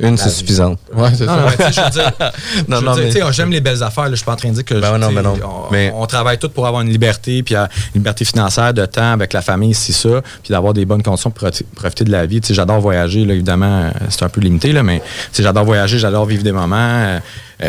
[0.00, 0.80] Une, c'est suffisante.
[0.92, 1.40] Ouais, c'est non, ça.
[1.40, 2.12] non, mais je veux dire,
[2.68, 4.04] Non, je veux non, dire, mais- tu sais, j'aime les belles affaires.
[4.04, 4.10] là.
[4.10, 5.34] Je suis pas en train de dire que Ben je- non, ben non.
[5.44, 8.84] On, Mais- on travaille tous pour avoir une liberté, puis euh, une liberté financière, de
[8.86, 12.26] temps avec la famille, c'est ça, puis d'avoir des bonnes conditions pour profiter de la
[12.26, 12.40] vie.
[12.40, 15.64] Tu sais, j'adore voyager, là, évidemment, c'est un peu limité, là, mais tu sais, j'adore
[15.64, 16.76] voyager, j'adore vivre des moments.
[16.76, 17.18] euh,
[17.62, 17.68] euh,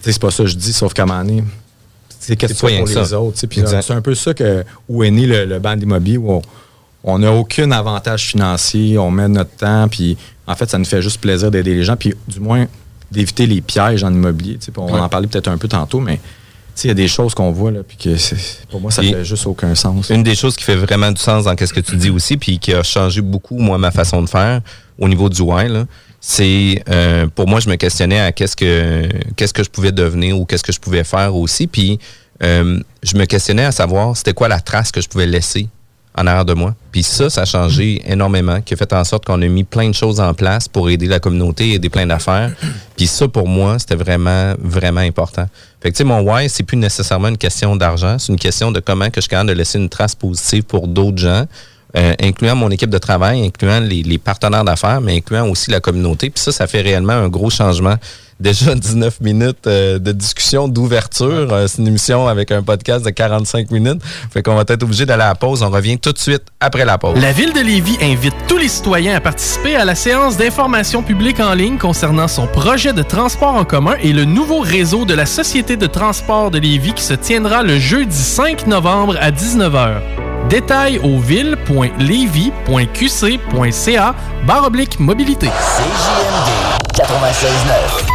[0.00, 1.44] c'est pas ça que je dis, sauf qu'à un moment donné,
[2.18, 3.36] c'est qu'est-ce que pour les autres.
[3.82, 6.40] c'est un peu ça que, où est né le, le banc d'immobilier, où
[7.04, 11.00] on- n'a aucun avantage financier, on met notre temps, puis en fait, ça nous fait
[11.02, 12.66] juste plaisir d'aider les gens, puis du moins
[13.10, 14.58] d'éviter les pièges en immobilier.
[14.76, 15.00] On Ouais.
[15.00, 16.20] en parlait peut-être un peu tantôt, mais
[16.84, 18.10] il y a des choses qu'on voit, là, puis que
[18.70, 20.08] pour moi, ça fait juste aucun sens.
[20.10, 22.58] Une des choses qui fait vraiment du sens dans ce que tu dis aussi, puis
[22.58, 24.60] qui a changé beaucoup, moi, ma façon de faire
[24.98, 25.84] au niveau du why, là,
[26.20, 30.38] c'est euh, pour moi, je me questionnais à qu'est-ce que qu'est-ce que je pouvais devenir
[30.38, 31.66] ou qu'est-ce que je pouvais faire aussi.
[31.66, 31.98] Puis
[32.42, 35.68] euh, je me questionnais à savoir c'était quoi la trace que je pouvais laisser
[36.16, 36.74] en arrière de moi.
[36.92, 39.88] Puis ça, ça a changé énormément, qui a fait en sorte qu'on a mis plein
[39.88, 42.52] de choses en place pour aider la communauté, aider plein d'affaires.
[42.96, 45.46] Puis ça, pour moi, c'était vraiment, vraiment important.
[45.80, 48.72] Fait que, tu sais, mon why, c'est plus nécessairement une question d'argent, c'est une question
[48.72, 51.46] de comment que je suis capable de laisser une trace positive pour d'autres gens,
[51.96, 56.30] euh, incluant mon équipe de travail, incluant les, partenaires d'affaires, mais incluant aussi la communauté.
[56.30, 57.96] Puis ça, ça fait réellement un gros changement.
[58.40, 61.52] Déjà 19 minutes euh, de discussion, d'ouverture.
[61.52, 64.00] Euh, c'est une émission avec un podcast de 45 minutes.
[64.32, 65.62] Fait qu'on va être obligé d'aller à la pause.
[65.62, 67.20] On revient tout de suite après la pause.
[67.20, 71.38] La Ville de Lévis invite tous les citoyens à participer à la séance d'information publique
[71.38, 75.26] en ligne concernant son projet de transport en commun et le nouveau réseau de la
[75.26, 80.29] Société de transport de Lévis qui se tiendra le jeudi 5 novembre à 19h.
[80.48, 84.14] Détails au ville.levy.qc.ca
[84.46, 85.46] barre oblique mobilité.
[85.46, 86.48] CJMD
[86.94, 88.06] 96.9.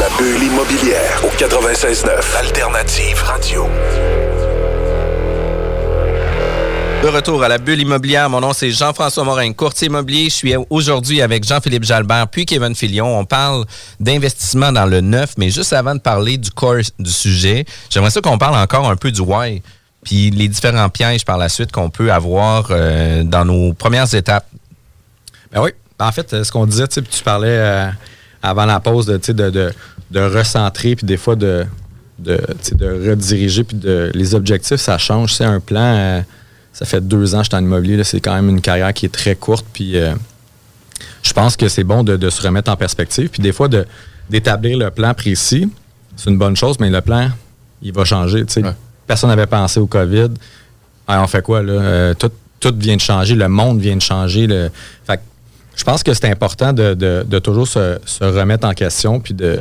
[0.00, 3.68] La bulle immobilière au 96.9 Alternative Radio.
[7.04, 10.30] De retour à la bulle immobilière, mon nom c'est Jean-François Morin, courtier immobilier.
[10.30, 13.18] Je suis aujourd'hui avec Jean-Philippe Jalbert puis Kevin Filion.
[13.18, 13.66] On parle
[14.00, 18.22] d'investissement dans le neuf, mais juste avant de parler du corps du sujet, j'aimerais ça
[18.22, 19.60] qu'on parle encore un peu du why,
[20.02, 24.46] puis les différents pièges par la suite qu'on peut avoir euh, dans nos premières étapes.
[25.52, 25.72] Ben oui.
[26.00, 27.90] En fait, euh, ce qu'on disait, tu parlais euh,
[28.42, 29.74] avant la pause de, de,
[30.10, 31.66] de, recentrer, puis des fois de,
[32.26, 33.78] rediriger, puis
[34.14, 35.34] les objectifs, ça change.
[35.34, 36.24] C'est un plan,
[36.74, 38.92] ça fait deux ans que je suis en immobilier, là, c'est quand même une carrière
[38.92, 40.14] qui est très courte, puis euh,
[41.22, 43.86] je pense que c'est bon de, de se remettre en perspective, puis des fois de,
[44.28, 45.70] d'établir le plan précis,
[46.16, 47.30] c'est une bonne chose, mais le plan,
[47.80, 48.44] il va changer.
[49.06, 50.28] Personne n'avait pensé au COVID.
[51.06, 51.72] Ah, on fait quoi, là?
[51.72, 54.46] Euh, tout, tout vient de changer, le monde vient de changer.
[54.46, 54.70] Le...
[55.06, 55.22] Fait que
[55.76, 59.34] je pense que c'est important de, de- de toujours se, se remettre en question puis
[59.34, 59.60] de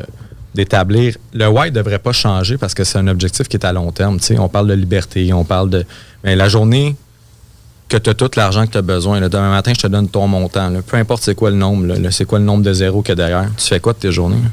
[0.55, 1.17] d'établir.
[1.33, 3.91] Le why ne devrait pas changer parce que c'est un objectif qui est à long
[3.91, 4.19] terme.
[4.37, 5.83] On parle de liberté, on parle de.
[6.23, 6.95] Mais la journée
[7.93, 10.07] que tu as tout l'argent que tu as besoin, là, demain matin, je te donne
[10.07, 10.69] ton montant.
[10.69, 10.81] là.
[10.81, 13.15] Peu importe c'est quoi le nombre, c'est quoi le nombre de zéros qu'il y a
[13.15, 13.49] derrière.
[13.57, 14.41] Tu fais quoi de tes journées?
[14.43, 14.49] là?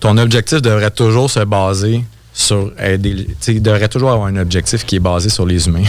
[0.00, 3.28] Ton objectif devrait toujours se baser sur aider.
[3.40, 5.84] tu devrait toujours avoir un objectif qui est basé sur les humains.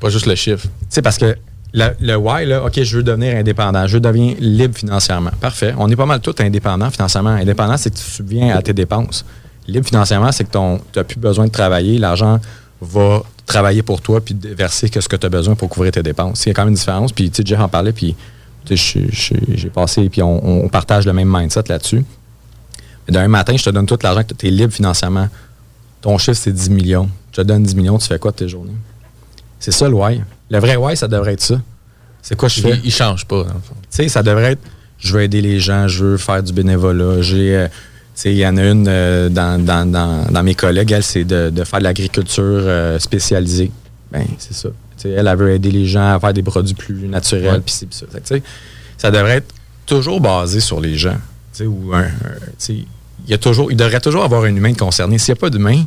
[0.00, 0.66] Pas juste le chiffre.
[0.90, 1.36] Tu parce que
[1.72, 5.30] le, le why, là, OK, je veux devenir indépendant, je veux devenir libre financièrement.
[5.40, 5.74] Parfait.
[5.78, 7.30] On est pas mal tous indépendants financièrement.
[7.30, 9.24] Indépendant, c'est que tu subviens à tes dépenses.
[9.68, 11.98] Libre financièrement, c'est que tu n'as plus besoin de travailler.
[11.98, 12.40] L'argent
[12.80, 16.44] va travailler pour toi puis verser ce que tu as besoin pour couvrir tes dépenses.
[16.46, 17.12] Il y a quand même une différence.
[17.12, 18.14] Puis, tu sais, Jeff en parlait, puis
[18.66, 22.04] j'ai passé, puis on, partage le même mindset là-dessus.
[23.08, 25.28] D'un matin, je te donne tout l'argent que tu es libre financièrement.
[26.00, 27.08] Ton chiffre, c'est 10 millions.
[27.32, 28.76] Je te donne 10 millions, tu fais quoi de tes journées?
[29.58, 30.22] C'est ça le why.
[30.48, 31.60] Le vrai why, ça devrait être ça.
[32.22, 32.76] C'est quoi je fais?
[32.82, 33.50] Il, ne change pas, Tu
[33.90, 34.62] sais, ça devrait être
[35.00, 37.22] je veux aider les gens, je veux faire du bénévolat.
[37.22, 37.66] J'ai.
[38.24, 42.44] Il y en a une euh, dans, mes collègues, elle, c'est de, faire de l'agriculture
[42.44, 43.70] euh, spécialisée.
[44.12, 44.68] Ben, c'est ça.
[45.04, 47.62] elle, elle veut aider les gens à faire des produits plus naturels.
[47.62, 48.06] Puis ça.
[48.98, 49.54] ça devrait être
[49.86, 51.16] toujours basé sur les gens.
[51.60, 52.08] Ou un,
[52.68, 52.86] il,
[53.28, 55.18] y a toujours, il devrait toujours avoir un humain concerné.
[55.18, 55.84] S'il n'y a pas d'humain,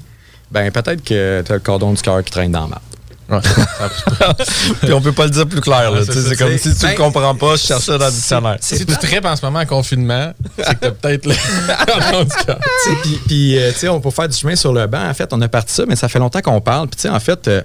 [0.52, 2.82] ben peut-être que tu as le cordon du cœur qui traîne dans la
[4.82, 5.92] Puis on peut pas le dire plus clair.
[6.06, 8.58] c'est comme si tu ne comprends pas, je cherche ça dans le dictionnaire.
[8.60, 11.34] Si tu tripes en ce moment en confinement, c'est que t'as peut-être le
[13.02, 15.08] Puis, puis euh, on peut faire du chemin sur le banc.
[15.10, 16.88] En fait, on a parti ça, mais ça fait longtemps qu'on parle.
[16.88, 17.62] Puis en fait, euh,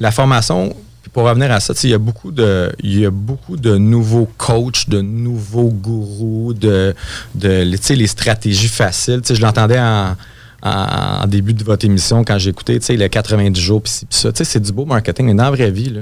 [0.00, 0.74] la formation,
[1.12, 4.28] pour revenir à ça, il y a beaucoup de il y a beaucoup de nouveaux
[4.36, 6.94] coachs, de nouveaux gourous, de,
[7.34, 7.48] de
[7.94, 9.22] les stratégies faciles.
[9.28, 10.16] je l'entendais en
[10.62, 14.30] en, début de votre émission quand écouté, tu sais, les 90 jours, puis ça.
[14.32, 15.92] C'est du beau marketing, mais dans la vraie vie,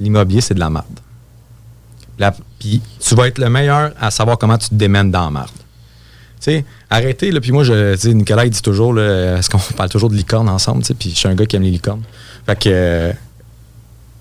[0.00, 1.00] l'immobilier, c'est de la merde.
[2.58, 6.64] Puis tu vas être le meilleur à savoir comment tu te démènes dans la merde.
[6.90, 10.48] Arrêtez, là, puis moi, je, Nicolas, il dit toujours, est-ce qu'on parle toujours de licorne
[10.48, 12.02] ensemble, puis je suis un gars qui aime les licornes.
[12.46, 13.12] Fait que, euh,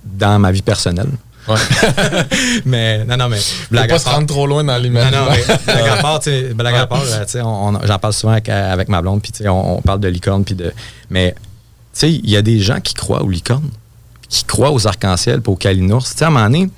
[0.04, 1.10] dans ma vie personnelle,
[2.66, 3.40] mais non, non, mais.
[3.70, 5.12] Blague pas se rendre trop loin dans l'image.
[5.12, 6.22] Non, non, mais blague à part,
[6.56, 7.04] blague à part,
[7.84, 10.72] j'en parle souvent avec, ma blonde, puis on, on, parle de licorne, puis de.
[11.10, 11.40] Mais, tu
[11.94, 13.70] sais, il y a des gens qui croient aux licornes,
[14.30, 16.06] qui croient aux arcs-en-ciel, puis aux calinours.
[16.06, 16.70] Tu sais, à un moment donné,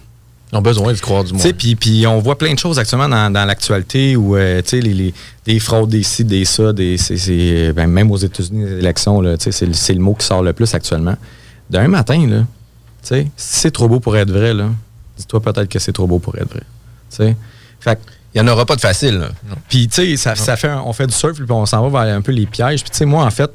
[0.53, 1.41] ils ont besoin de croire du monde.
[1.57, 5.13] Puis, puis on voit plein de choses actuellement dans, l'actualité où, euh, tu sais, les,
[5.45, 6.97] des fraudes, des ci, des ça, des,
[7.75, 11.15] ben, même aux États-Unis, les élections, c'est le mot qui sort le plus actuellement.
[11.71, 12.43] D'un matin, là,
[13.03, 14.69] si c'est trop beau pour être vrai, là,
[15.17, 17.35] dis-toi peut-être que c'est trop beau pour être vrai.
[17.79, 17.99] Fait
[18.33, 19.29] il n'y en aura pas de facile.
[19.69, 22.21] Puis, tu sais, ça, fait on fait du surf, puis on s'en va vers un
[22.21, 22.81] peu les pièges.
[22.81, 23.51] Puis, tu sais, moi, en fait,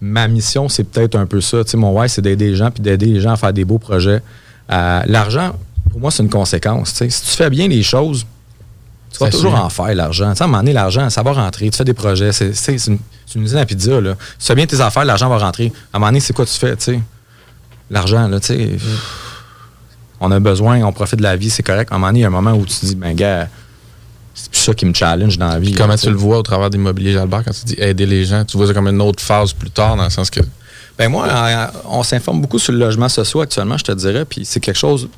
[0.00, 1.62] ma mission, c'est peut-être un peu ça.
[1.64, 3.66] Tu sais, mon why, c'est d'aider les gens, puis d'aider les gens à faire des
[3.66, 4.22] beaux projets.
[4.70, 5.54] Euh, l'argent,
[5.90, 6.94] pour moi, c'est une conséquence.
[6.94, 8.24] Si tu fais bien les choses,
[9.12, 10.32] tu vas toujours en faire l'argent.
[10.32, 11.68] À un moment donné, l'argent, ça va rentrer.
[11.68, 12.32] Tu fais des projets.
[12.32, 12.98] C'est une,
[13.34, 14.00] une, usine à pizza.
[14.00, 14.14] Là.
[14.38, 15.70] Tu fais bien tes affaires, l'argent va rentrer.
[15.92, 16.74] À un moment donné, c'est quoi tu fais?
[16.78, 16.98] sais?
[17.90, 18.70] L'argent, là, tu sais.
[20.20, 21.90] On a besoin, on profite de la vie, c'est correct.
[21.90, 23.48] À un moment donné, il y a un moment où tu te dis, ben, gars,
[24.34, 25.72] c'est plus ça qui me challenge dans la vie.
[25.72, 28.44] comment tu le vois au travers d'immobilier, Jalbert, quand tu dis aider les gens?
[28.44, 30.40] Tu vois ça comme une autre phase plus tard, dans le sens que.
[30.98, 31.26] Ben, moi,
[31.86, 35.08] on s'informe beaucoup sur le logement social actuellement, je te dirais, puis c'est quelque chose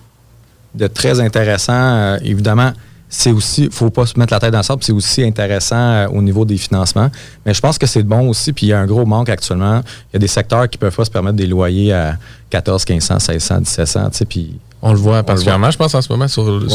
[0.74, 1.72] de très intéressant.
[1.74, 2.72] Euh, évidemment,
[3.16, 6.08] c'est aussi, faut pas se mettre la tête dans le sable, c'est aussi intéressant euh,
[6.08, 7.10] au niveau des financements.
[7.46, 9.82] Mais je pense que c'est bon aussi, puis il y a un gros manque actuellement.
[10.12, 12.16] Il y a des secteurs qui peuvent pas se permettre des loyers à
[12.50, 14.58] 14, 1500, 1600, 1700, tu sais, puis...
[14.82, 16.70] On le voit particulièrement, je pense, en ce moment, sur, l'île.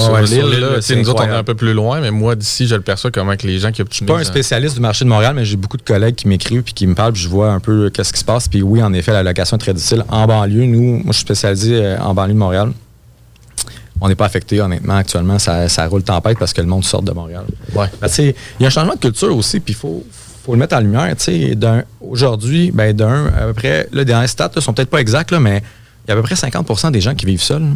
[0.98, 3.36] nous autres, on est un peu plus loin, mais moi, d'ici, je le perçois comment
[3.36, 4.10] que les gens qui optimisent...
[4.10, 6.28] Je suis pas un spécialiste du marché de Montréal, mais j'ai beaucoup de collègues qui
[6.28, 8.48] m'écrivent puis qui me parlent, puis je vois un peu qu'est-ce qui se passe.
[8.48, 10.06] Puis oui, en effet, la location est très difficile.
[10.08, 12.72] En banlieue, nous, moi, je suis spécialisé euh, en banlieue de Montréal
[14.02, 15.40] on n'est pas affecté, honnêtement, actuellement.
[15.40, 17.46] Ça, roule tempête parce que le monde sort de Montréal.
[17.74, 17.88] Ouais.
[18.02, 20.04] Ben, il y a un changement de culture aussi, puis il faut,
[20.48, 21.14] le mettre en lumière.
[22.02, 25.32] Aujourd'hui, ben, d'un, à peu près, là, les derniers stats ne sont peut-être pas exacts,
[25.32, 25.62] là, mais
[26.06, 27.68] il y a à peu près 50% des gens qui vivent seuls.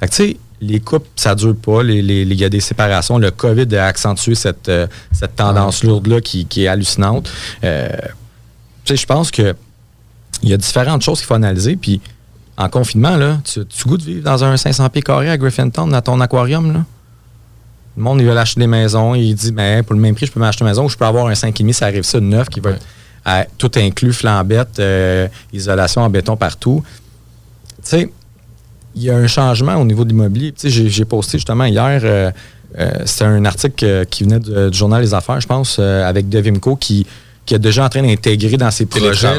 [0.00, 1.82] Fait tu sais, les couples, ça dure pas.
[1.82, 3.18] Il y a des séparations.
[3.18, 7.30] Le COVID a accentué cette, euh, cette tendance lourde-là qui, est hallucinante.
[7.64, 7.88] Euh,
[8.86, 9.54] je pense que
[10.42, 11.76] il y a différentes choses qu'il faut analyser.
[11.76, 12.00] Puis
[12.56, 16.02] en confinement, là, tu, tu goûtes vivre dans un 500 pieds carrés à Griffintown, dans
[16.02, 16.84] ton aquarium, là?
[17.96, 19.14] Le monde, il veut acheter des maisons.
[19.14, 21.04] Il dit, ben, pour le même prix, je peux m'acheter une maison ou je peux
[21.04, 26.02] avoir un 5,5, ça arrive ça, neuf, qui va être tout inclus, flambette, euh, isolation
[26.02, 26.82] en béton partout.
[27.82, 28.12] Tu sais,
[28.94, 30.52] il y a un changement au niveau de l'immobilier.
[30.52, 32.30] Tu sais, j'ai posté justement hier, euh,
[32.78, 37.06] euh, c'était un article qui venait du Journal des Affaires, je pense, avec Devimco, qui
[37.44, 39.34] qui est déjà en train d'intégrer dans ses projets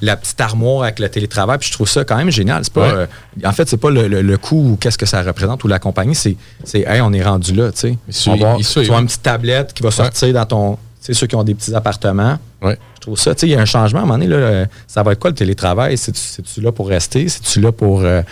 [0.00, 1.58] la, petite armoire avec le télétravail.
[1.58, 2.62] Puis je trouve ça quand même génial.
[2.72, 3.06] Pas, euh,
[3.44, 6.14] en fait, c'est pas le, le, coût ou qu'est-ce que ça représente ou la compagnie,
[6.14, 6.36] c'est
[6.74, 7.70] hey, on est rendu là.
[7.72, 8.30] Tu sais.
[8.30, 10.74] On va, tu une petite tablette qui va sortir dans ton.
[10.74, 12.38] Tu sais, ceux qui ont des petits appartements.
[12.62, 13.34] Je trouve ça.
[13.34, 14.34] Tu sais, il y a un changement à un moment donné.
[14.34, 15.98] Là, ça va être quoi le télétravail?
[15.98, 17.28] C'est-tu là pour rester?
[17.28, 18.22] C'est-tu là pour, euh,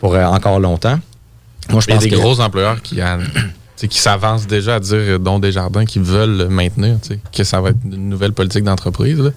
[0.00, 0.98] pour euh, encore longtemps?
[1.70, 3.00] Moi, je pense il y a des gros employeurs qui,
[3.86, 6.96] qui s'avancent déjà à dire, dont des jardins qui veulent maintenir,
[7.32, 9.32] que ça va être une nouvelle politique d'entreprise.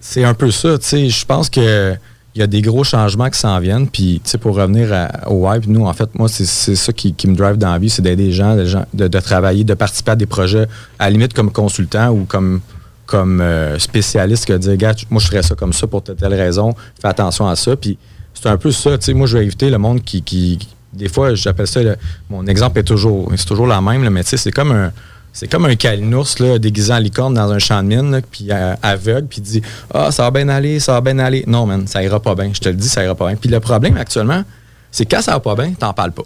[0.00, 0.76] C'est un peu ça.
[0.80, 1.94] Je pense que
[2.36, 3.88] il y a des gros changements qui s'en viennent.
[3.88, 6.44] Puis, pour revenir au web, nous, en fait, moi, c'est
[6.76, 8.54] ça qui, me drive dans la vie, c'est d'aider les gens,
[8.92, 10.66] de, de travailler, de participer à des projets,
[10.98, 12.60] à la limite comme consultant ou comme,
[13.06, 16.16] comme euh, spécialiste, qui va dire, gars, moi, je ferais ça comme ça pour telle,
[16.16, 17.74] telle raison, fais attention à ça.
[17.74, 17.96] Puis,
[18.34, 20.58] c'est un peu ça, moi, je vais éviter le monde qui-
[20.96, 21.96] des fois, j'appelle ça, le-
[22.30, 24.92] mon exemple est toujours, c'est toujours la même, là, mais tu sais, c'est comme un,
[25.32, 28.74] c'est comme un calinours là, déguisé en licorne dans un champ de mine, puis euh,
[28.82, 29.60] aveugle, puis dit
[29.92, 31.44] Ah, ça va bien aller, ça va bien aller.
[31.46, 32.50] Non, man, ça ira pas bien.
[32.54, 33.36] Je te le dis, ça ira pas bien.
[33.36, 34.42] Puis le problème actuellement,
[34.90, 36.22] c'est quand ça va pas bien, t'en parles pas.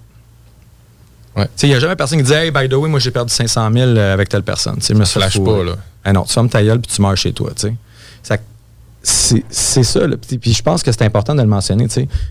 [1.62, 3.70] Il n'y a jamais personne qui dit Hey, by the way, moi j'ai perdu 500
[3.72, 4.76] 000 avec telle personne.
[4.76, 5.72] Tu sais, mais ça, flash faut- pas, là.
[6.04, 7.74] Ah non, tu fermes ta gueule puis tu meurs chez toi, tu sais.
[8.22, 8.36] Ça-
[9.02, 10.16] C'est ça, là.
[10.16, 11.86] Puis, puis je pense que c'est important de le mentionner.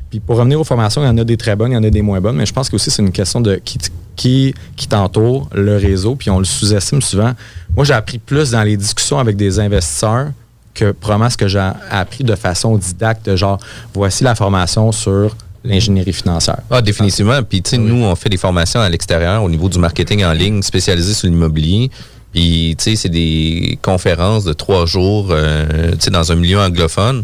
[0.09, 1.83] Puis pour revenir aux formations, il y en a des très bonnes, il y en
[1.83, 3.79] a des moins bonnes, mais je pense que aussi c'est une question de qui,
[4.15, 7.33] qui, qui t'entoure, le réseau, puis on le sous-estime souvent.
[7.75, 10.27] Moi, j'ai appris plus dans les discussions avec des investisseurs
[10.73, 13.59] que probablement ce que j'ai appris de façon didacte, genre,
[13.93, 16.59] voici la formation sur l'ingénierie financière.
[16.69, 17.41] Ah, définitivement.
[17.43, 20.31] Puis, tu sais, nous, on fait des formations à l'extérieur au niveau du marketing en
[20.31, 21.89] ligne spécialisé sur l'immobilier.
[22.33, 26.59] Puis, tu sais, c'est des conférences de trois jours, euh, tu sais, dans un milieu
[26.59, 27.23] anglophone.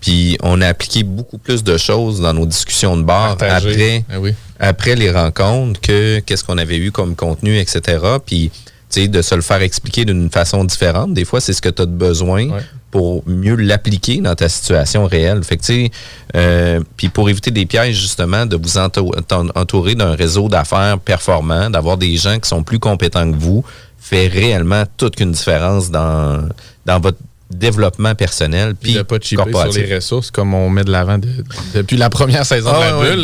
[0.00, 4.20] Puis, on a appliqué beaucoup plus de choses dans nos discussions de bar après, Ah
[4.20, 4.32] oui.
[4.60, 7.98] après les rencontres que qu'est-ce qu'on avait eu comme contenu, etc.
[8.24, 8.50] Puis,
[8.88, 11.12] tu sais, de se le faire expliquer d'une façon différente.
[11.12, 12.46] Des fois, c'est ce que tu as de besoin
[12.92, 15.42] pour mieux l'appliquer dans ta situation réelle.
[15.44, 15.90] Fait que, tu sais,
[16.36, 19.10] euh, puis pour éviter des pièges, justement, de vous entou-
[19.54, 23.64] entourer d'un réseau d'affaires performant, d'avoir des gens qui sont plus compétents que vous,
[24.08, 26.48] fait réellement toute une différence dans,
[26.84, 27.18] dans votre
[27.50, 28.74] développement personnel.
[28.74, 31.28] Puis de pas chipper sur les ressources comme on met de l'avant de-
[31.74, 33.22] depuis la première saison Ah de la ouais, bulle,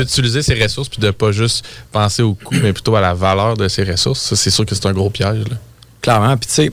[0.00, 3.56] d'utiliser ces ressources puis de pas juste penser au coût, mais plutôt à la valeur
[3.56, 4.20] de ces ressources.
[4.20, 5.44] Ça, c'est sûr que c'est un gros piège.
[5.48, 5.56] là.
[6.00, 6.36] Clairement.
[6.36, 6.72] Puis, tu sais,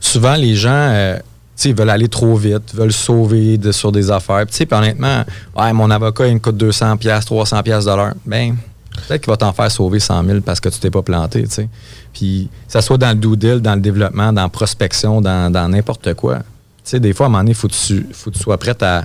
[0.00, 1.22] souvent, les gens, euh, tu
[1.56, 4.38] sais, ils veulent aller trop vite, veulent sauver de- sur des affaires.
[4.46, 5.24] Puis, tu sais, puis honnêtement,
[5.56, 8.14] ouais, mon avocat, il me coûte 200 pièces 300 pièces de l'heure.
[8.24, 8.54] Ben,
[9.08, 11.50] peut-être qu'il va t'en faire sauver 100 000 parce que tu t'es pas planté, tu
[11.50, 11.68] sais.
[12.16, 16.38] Puis, ça soit dans le deal, dans le développement, dans la prospection, dans n'importe quoi.
[16.38, 16.44] Tu
[16.84, 18.56] sais, des fois, à un moment donné, il faut que tu faut que tu sois
[18.56, 19.04] prête à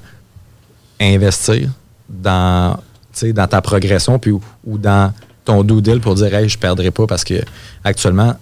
[1.02, 1.67] investir
[2.08, 2.80] dans, tu
[3.12, 5.12] sais, dans ta progression puis, ou, ou dans
[5.43, 7.43] ton deal pour dire, hey, je perdrai pas parce que
[7.84, 8.34] actuellement,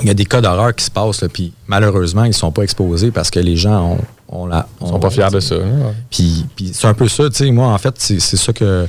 [0.00, 2.50] il y a des cas d'horreur qui se passent, là, puis malheureusement, ils ne sont
[2.50, 4.66] pas exposés parce que les gens ont, ont la.
[4.80, 5.56] Ils sont pas fiers de ça.
[5.56, 5.92] hein.
[6.10, 7.50] Puis, puis c'est un peu ça, tu sais.
[7.50, 8.86] Moi, en fait, c'est c'est ça que.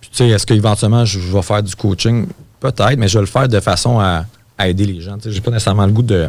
[0.00, 2.26] Tu sais, est-ce qu'éventuellement, je vais faire du coaching?
[2.60, 4.26] Peut-être, mais je vais le faire de façon à,
[4.58, 5.16] à aider les gens.
[5.20, 6.28] Sais, j'ai pas nécessairement le goût de,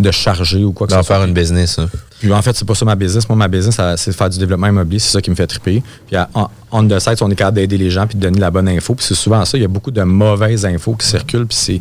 [0.00, 1.16] de charger ou quoi que ce D'en soit.
[1.16, 1.78] faire une business.
[1.78, 1.88] hein.
[2.20, 3.28] Puis en fait, c'est pas ça ma business.
[3.28, 4.98] Moi, ma business, c'est de faire du développement immobilier.
[4.98, 5.82] C'est ça qui me fait triper.
[6.06, 8.38] Puis à- en, on the side, on est capable d'aider les gens puis de donner
[8.40, 8.94] la bonne info.
[8.94, 9.58] Puis c'est souvent ça.
[9.58, 11.46] Il y a beaucoup de mauvaises infos qui circulent.
[11.46, 11.80] Puis c'est.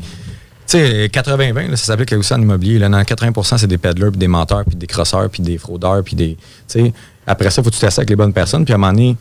[0.65, 2.79] Tu sais, 80-20, là, ça s'applique aussi en immobilier.
[2.79, 6.01] Là, dans 80% c'est des peddlers, puis des menteurs, puis des crosseurs, puis des fraudeurs,
[6.03, 6.35] puis des.
[6.67, 6.93] Tu sais,
[7.27, 8.63] après ça, il faut que tu avec les bonnes personnes.
[8.65, 9.17] Puis à un moment donné,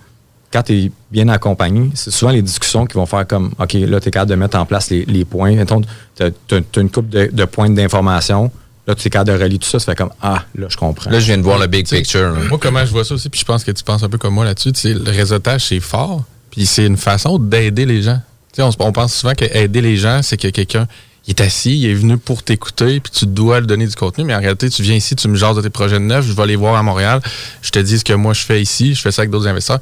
[0.52, 4.00] quand tu es bien accompagné, c'est souvent les discussions qui vont faire comme OK, là,
[4.00, 5.56] tu es capable de mettre en place les, les points.
[5.64, 8.50] Tu as, une coupe de, de points d'information.
[8.86, 9.78] Là, tu es capable de relier tout ça.
[9.78, 11.10] Ça fait comme Ah, là, je comprends.
[11.10, 12.32] Là, je viens de voir le big Tu picture.
[12.32, 12.40] là.
[12.48, 14.34] Moi, comment je vois ça aussi, puis je pense que tu penses un peu comme
[14.34, 18.20] moi là-dessus, le réseautage, c'est fort, puis c'est une façon d'aider les gens.
[18.52, 20.86] Tu sais, on, on pense souvent qu'aider les gens, c'est que quelqu'un
[21.26, 24.24] il est assis, il est venu pour t'écouter, puis tu dois lui donner du contenu,
[24.24, 26.32] mais en réalité, tu viens ici, tu me jases de tes projets de neuf, je
[26.32, 27.20] vais les voir à Montréal,
[27.62, 29.80] je te dis ce que moi je fais ici, je fais ça avec d'autres investisseurs.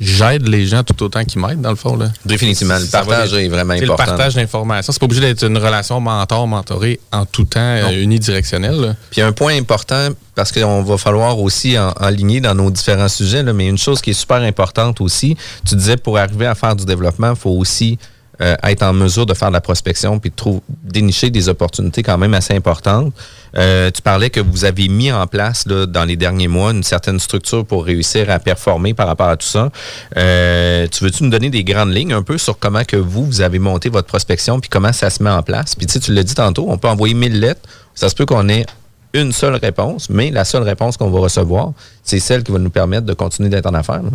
[0.00, 1.96] J'aide les gens tout autant qu'ils m'aident, dans le fond.
[1.96, 2.10] Là.
[2.24, 3.92] Définitivement, le partage est vraiment important.
[3.92, 4.92] Le partage d'informations.
[4.92, 8.80] C'est pas obligé d'être une relation mentor-mentoré en tout temps, euh, unidirectionnelle.
[8.80, 8.96] là.
[9.10, 13.42] Puis un point important, parce qu'on va falloir aussi en, enligner dans nos différents sujets,
[13.42, 16.76] là, mais une chose qui est super importante aussi, tu disais pour arriver à faire
[16.76, 17.98] du développement, il faut aussi
[18.40, 22.02] euh, être en mesure de faire de la prospection puis de trouver, dénicher des opportunités
[22.02, 23.12] quand même assez importantes.
[23.56, 26.82] Euh, tu parlais que vous avez mis en place là, dans les derniers mois une
[26.82, 29.70] certaine structure pour réussir à performer par rapport à tout ça.
[30.16, 33.40] Euh, tu veux-tu nous donner des grandes lignes un peu sur comment que vous, vous
[33.40, 35.74] avez monté votre prospection puis comment ça se met en place?
[35.74, 37.62] Puis tu sais, tu l'as dit tantôt, on peut envoyer 1000 lettres.
[37.94, 38.66] Ça se peut qu'on ait
[39.14, 41.72] une seule réponse, mais la seule réponse qu'on va recevoir,
[42.04, 44.02] c'est celle qui va nous permettre de continuer d'être en affaires.
[44.02, 44.10] là.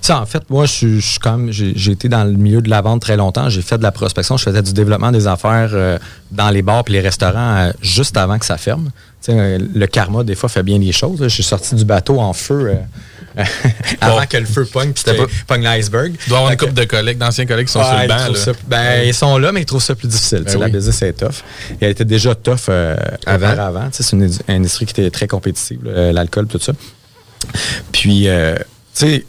[0.00, 3.00] Ça, en fait, moi, je suis- même, j'ai été dans le milieu de la vente
[3.02, 3.48] très longtemps.
[3.48, 5.98] J'ai fait de la prospection, je faisais du développement des affaires euh,
[6.32, 8.90] dans les bars et les restaurants euh, juste avant que ça ferme.
[9.28, 11.20] Euh, le karma, des fois, fait bien les choses.
[11.22, 12.76] Je suis sorti du bateau en feu
[14.00, 15.04] avant que le feu pogne, puis
[15.46, 16.12] pogne l'iceberg.
[16.26, 17.92] Il doit y avoir une Fait que- couple de collègues, d'anciens collègues qui sont sur
[17.98, 18.16] le banc.
[18.24, 18.42] trouvent là.
[18.44, 20.42] ça- ben, ils sont là, mais ils trouvent ça plus difficile.
[20.44, 20.72] Ben La oui.
[20.72, 21.42] business est tough.
[21.80, 22.68] Elle était déjà tough
[23.26, 23.90] Avant.
[23.92, 26.72] sais, C'est une édu- industrie qui était très compétitive, l'alcool, tout ça.
[27.92, 28.28] Puis, tu
[28.94, 29.24] sais,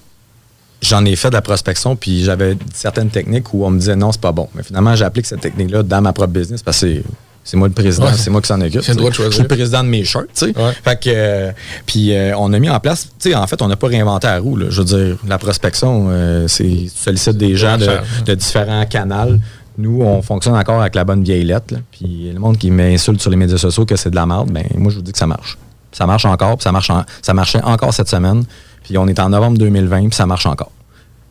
[0.82, 4.12] j'en ai fait de la prospection, puis j'avais certaines techniques où on me disait non,
[4.12, 4.48] c'est pas bon.
[4.56, 7.04] Mais finalement, j'applique cette technique-là dans ma propre business parce que c'est
[7.42, 8.12] c'est moi le président, Ouais.
[8.15, 8.86] c'est moi qui s'en occupe.
[8.88, 9.32] Le droit de choisir.
[9.32, 10.54] Je suis le président de mes shirts, tu sais.
[10.84, 11.52] Fait que, euh,
[11.88, 14.27] puis euh, on a mis en place, tu sais, en fait, on n'a pas réinventé
[14.27, 14.67] la roue, là.
[14.69, 17.77] Je veux dire, la prospection, euh, c'est, tu sollicites des gens
[18.25, 19.38] de, différents canaux.
[19.80, 21.80] Nous, on fonctionne encore avec la bonne vieille lettre, là.
[21.92, 24.65] Puis le monde qui m'insulte sur les médias sociaux que c'est de la merde, ben
[24.75, 25.58] moi, je vous dis que ça marche.
[25.92, 28.44] Ça marche encore, puis ça, marche en- ça marchait encore cette semaine.
[28.90, 30.71] Puis on est en novembre 2020, puis ça marche encore.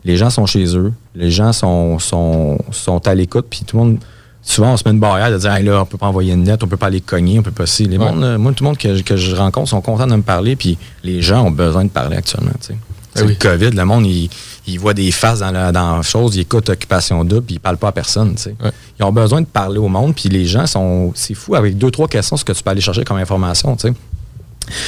[0.05, 3.83] Les gens sont chez eux, les gens sont, sont, sont à l'écoute, puis tout le
[3.83, 3.97] monde,
[4.41, 6.45] souvent on se met une barrière de dire Hey, là, on peut pas envoyer une
[6.45, 7.83] lettre, on peut pas les cogner, on peut pas si.
[7.83, 8.05] Les Ouais.
[8.09, 10.77] mondes, moi, tout le monde que, que je rencontre sont contents de me parler, puis
[11.03, 12.51] les gens ont besoin de parler actuellement.
[12.61, 12.77] tu sais.
[13.13, 13.35] C'est Ah oui.
[13.37, 14.29] le COVID, le monde, il,
[14.67, 17.59] il voit des faces dans la, dans la chose, il écoute Occupation Double, puis il
[17.59, 18.35] parle pas à personne.
[18.35, 18.55] tu sais.
[18.99, 21.11] Ils ont besoin de parler au monde, puis les gens sont.
[21.13, 23.75] C'est fou, avec deux, trois questions, ce que tu peux aller chercher comme information.
[23.75, 23.93] tu sais.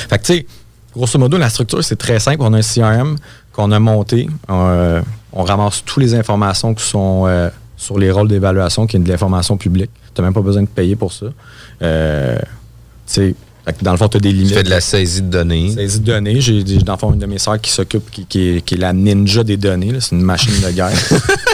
[0.09, 0.45] Fait que, tu sais,
[0.95, 2.41] grosso modo, la structure, c'est très simple.
[2.41, 3.15] On a un CRM
[3.53, 4.27] qu'on a monté.
[4.49, 5.01] Euh,
[5.33, 9.09] on ramasse toutes les informations qui sont euh, sur les rôles d'évaluation, qui est de
[9.09, 9.91] l'information publique.
[10.13, 11.27] Tu n'as même pas besoin de payer pour ça.
[11.81, 12.37] Euh,
[13.81, 14.49] dans le fond, tu as des limites.
[14.49, 15.71] Tu fais de la saisie de données.
[15.71, 16.41] Saisie de données.
[16.41, 18.77] J'ai, dans le fond, une de mes sœurs qui s'occupe, qui, qui est, qui est
[18.77, 19.93] la ninja des données.
[19.99, 20.91] C'est une machine de guerre.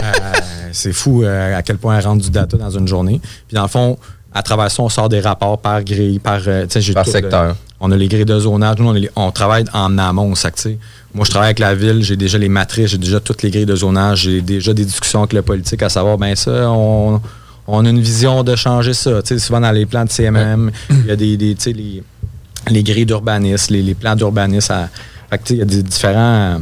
[0.00, 0.32] Euh,
[0.70, 3.20] c'est fou à quel point elle rentre du data dans une journée.
[3.48, 3.98] Puis dans le fond,
[4.34, 7.42] à travers ça, on sort des rapports par grille, par, euh, Par secteur.
[7.42, 8.76] euh, on a les grilles de zonage.
[8.78, 10.34] Nous, on, a les- on travaille en amont.
[10.34, 10.78] Ça, que, tu sais,
[11.14, 13.66] moi, je travaille avec la ville, j'ai déjà les matrices, j'ai déjà toutes les grilles
[13.66, 17.20] de zonage, j'ai déjà des discussions avec le politique à savoir, ben ça, on,
[17.66, 19.22] on a une vision de changer ça.
[19.22, 22.02] Tu sais, souvent dans les plans de CMM, il y a des, des, les,
[22.70, 24.74] les grilles d'urbanisme, les, les plans d'urbanisme.
[25.50, 26.60] il y a des différents,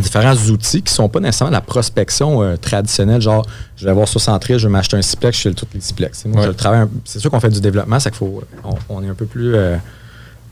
[0.00, 4.20] différents outils qui sont pas nécessairement la prospection euh, traditionnelle, genre je vais voir sur
[4.20, 6.42] Centré, je vais m'acheter un Ciplex, je fais les Moi, Ouais.
[6.44, 9.02] je le travaille un- c'est sûr qu'on fait du développement, c'est qu'il faut on, on
[9.02, 9.76] est un peu plus euh,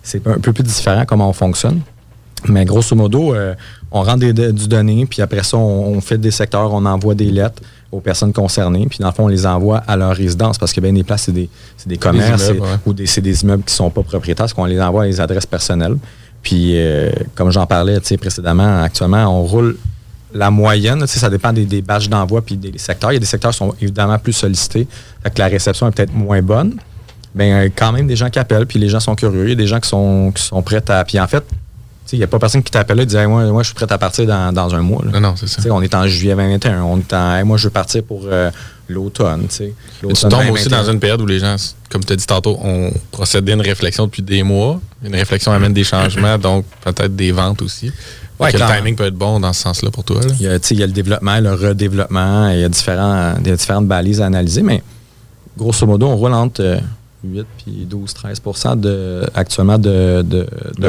[0.02, 1.80] c'est un peu plus différent comment on fonctionne.
[2.48, 3.54] Mais grosso modo, euh,
[3.90, 7.14] on rend des, du données, puis après ça, on, on fait des secteurs, on envoie
[7.14, 7.62] des lettres
[7.92, 10.80] aux personnes concernées, puis dans le fond, on les envoie à leur résidence, parce que
[10.80, 11.50] bien des places, c'est des,
[11.86, 12.66] des commerces immeubles, ouais.
[12.86, 15.20] ou des, c'est des immeubles qui sont pas propriétaires, parce qu'on les envoie à les
[15.20, 15.96] adresses personnelles.
[16.42, 19.76] Puis, euh, comme j'en parlais précédemment, actuellement, on roule
[20.32, 21.06] la moyenne.
[21.06, 23.12] Ça dépend des, des badges d'envoi puis des secteurs.
[23.12, 24.86] Il y a des secteurs qui sont évidemment plus sollicités,
[25.22, 26.76] fait que la réception est peut-être moins bonne.
[27.34, 29.44] Ben, euh, quand même, des gens qui appellent, puis les gens sont curieux.
[29.44, 31.04] Il y a des gens qui sont, qui sont prêts à.
[31.04, 31.44] Puis en fait,
[32.12, 33.90] il n'y a pas personne qui t'appelle et dit Hey, moi, moi, je suis prêt
[33.90, 35.04] à partir dans, dans un mois.
[35.04, 35.12] là.
[35.12, 35.62] Non, non, c'est ça.
[35.70, 36.82] On est en juillet 2021.
[36.82, 38.50] On est en Hey, moi, je veux partir pour euh,
[38.90, 39.46] l'automne.
[39.48, 40.12] tu tombes
[40.50, 40.82] aussi 2021.
[40.82, 41.56] dans une période où les gens,
[41.90, 44.80] comme tu as dit tantôt, ont procédé à une réflexion depuis des mois.
[45.04, 47.90] Une réflexion amène des changements, donc peut-être des ventes aussi.
[48.38, 50.20] Ouais, le timing peut être bon dans ce sens-là pour toi.
[50.22, 50.32] là.
[50.40, 53.46] Il y, a, il y a le développement, le redéveloppement, il y a, différents, il
[53.46, 54.82] y a différentes balises à analyser, mais
[55.58, 56.78] grosso modo, on roule entre euh,
[57.24, 58.40] 8 puis 12, 13
[58.76, 60.46] de, actuellement de, de,
[60.78, 60.88] de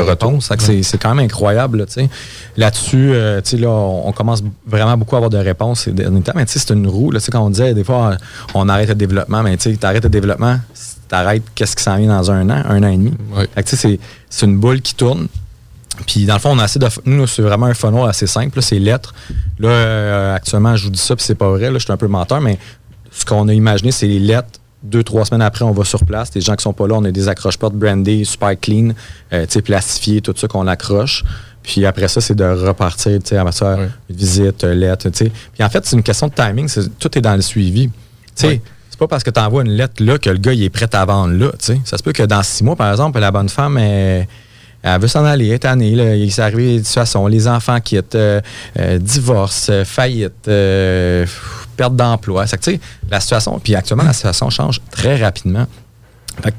[0.84, 1.80] C'est quand même incroyable.
[1.80, 2.08] là, tu.
[2.58, 6.22] Là-dessus, euh, tu là, on, on commence vraiment beaucoup à avoir de réponses ces derniers
[6.22, 7.12] temps, mais tu c'est une roue.
[7.12, 8.18] Là, tu quand on disait des fois,
[8.54, 10.58] on arrête le développement, mais tu arrêtes le développement,
[11.10, 13.14] t'arrêtes qu'est-ce qui s'en vient dans un an, un an et demi.
[13.36, 13.48] Ouais.
[13.64, 15.28] Tu c'est- c'est une boule qui tourne.
[16.08, 16.88] Puis dans le fond, on a assez de.
[17.06, 18.62] Nous, c'est vraiment un funnel assez simple.
[18.62, 19.14] C'est lettres.
[19.60, 21.70] Là, euh, actuellement, je vous dis ça, puis c'est pas vrai.
[21.70, 22.58] Là, je suis un peu menteur, mais
[23.12, 24.61] ce qu'on a imaginé, c'est les lettres.
[24.84, 26.32] Deux, trois semaines après, on va sur place.
[26.34, 28.90] Les gens qui sont pas là, on a des accroche-portes brandés, super clean,
[29.32, 29.46] euh,
[30.24, 31.24] tout ça qu'on accroche.
[31.62, 33.90] Puis après ça, c'est de repartir, tu sais, à ça, Ouais.
[34.10, 35.32] visite, euh, lettre, tu sais.
[35.54, 36.68] Puis en fait, c'est une question de timing.
[36.68, 37.90] c'est- Tout est dans le suivi.
[37.90, 37.94] Tu
[38.48, 40.70] sais, c'est pas parce que tu envoies une lettre là que le gars il est
[40.72, 41.50] prêt à vendre là.
[41.52, 41.82] tu sais.
[41.86, 44.28] Ça se peut que dans six mois, par exemple, la bonne femme elle,
[44.84, 48.16] elle veut s'en aller, est tannée, là, il s'est arrivé des situations, les enfants quittent,
[48.16, 48.42] euh,
[48.80, 51.26] euh, divorce, euh, faillite, euh,
[51.78, 52.48] perte d'emploi.
[52.48, 52.80] C'est que, tu sais,
[53.10, 55.66] la situation, puis actuellement, la situation change très rapidement.
[56.44, 56.56] Fait que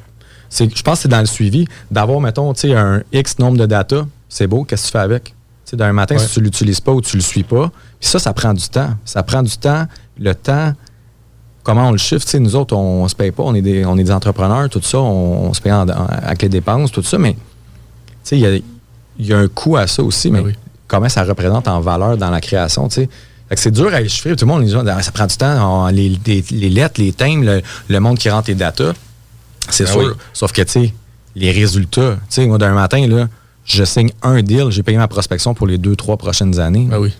[0.76, 3.66] je pense que c'est dans le suivi d'avoir, mettons, tu sais, un X nombre de
[3.66, 5.24] data, c'est beau, qu'est-ce que tu fais avec?
[5.24, 5.32] Tu
[5.64, 6.20] sais, d'un matin, Ouais.
[6.24, 8.90] si tu l'utilises pas ou tu le suis pas, puis ça, ça prend du temps.
[9.04, 9.86] Ça prend du temps.
[10.18, 10.72] Le temps,
[11.62, 12.24] comment on le chiffre?
[12.24, 14.68] Tu sais, nous autres, on, se paye pas, on est des, on est des entrepreneurs,
[14.68, 17.36] tout ça, on, on se paye en- en- avec les dépenses, tout ça, mais
[18.30, 20.52] il y a, il y a un coût à ça aussi, mais Ben oui.
[20.88, 23.08] comment ça représente en valeur dans la création, tu sais?
[23.54, 24.34] C'est dur à chiffrer.
[24.34, 25.84] Tout le monde, gens, Ah, ça prend du temps.
[25.84, 28.92] on- les, les- les lettres, les thèmes, le, le monde qui rentre les datas,
[29.68, 30.00] c'est Ben sûr.
[30.00, 30.06] oui.
[30.32, 30.94] Sauf que, tu sais,
[31.36, 33.28] les résultats, tu sais, moi, d'un matin, là,
[33.66, 36.86] je signe un deal, j'ai payé ma prospection pour les deux, trois prochaines années.
[36.90, 37.12] Ben oui.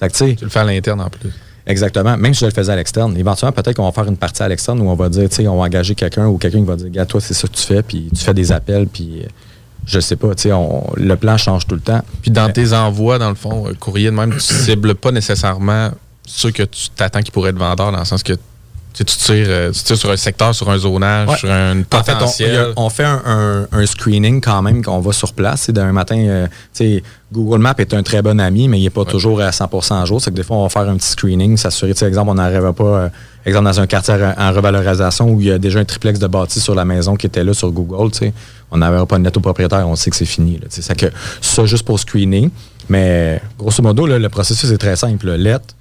[0.00, 1.30] Que, Tu le fais à l'interne en plus.
[1.66, 2.16] Exactement.
[2.16, 3.16] Même si je le faisais à l'externe.
[3.16, 5.48] Éventuellement, peut-être qu'on va faire une partie à l'externe où on va dire, tu sais,
[5.48, 7.62] on va engager quelqu'un ou quelqu'un qui va dire, gars, toi, c'est ça que tu
[7.62, 9.26] fais, puis tu fais des appels, puis euh,
[9.86, 12.02] je sais pas, tu sais, on- le plan change tout le temps.
[12.22, 15.90] Puis dans tes envois, dans le fond, euh, courrier de même, tu cibles pas nécessairement
[16.26, 18.32] ceux que tu t'attends qui pourraient être vendeurs, dans le sens que
[18.94, 21.36] tu tires, euh, tu tires sur un secteur, sur un zonage, Ouais.
[21.36, 22.56] sur un En fait, on- potentiel.
[22.56, 25.62] a- on, fait un, un- un screening quand même, qu'on va sur place.
[25.66, 28.84] C'est D'un matin, euh, tu sais, Google Maps est un très bon ami, mais il
[28.84, 29.68] n'est pas toujours à 100
[30.00, 30.20] à jour.
[30.22, 32.34] C'est que des fois, on va faire un petit screening, s'assurer, tu sais, exemple, on
[32.34, 33.08] n'arrive pas, euh,
[33.50, 36.60] exemple, dans un quartier en revalorisation où il y a déjà un triplex de bâti
[36.60, 38.32] sur la maison qui était là sur Google, tu sais,
[38.70, 40.54] on n'avait pas une lettre au propriétaire, on sait que c'est fini.
[40.54, 40.82] là, tu sais.
[40.82, 41.06] C'est que
[41.40, 42.50] ça, juste pour screener.
[42.88, 45.26] Mais grosso modo, là, le processus est très simple.
[45.26, 45.36] là.
[45.36, 45.74] Lettre,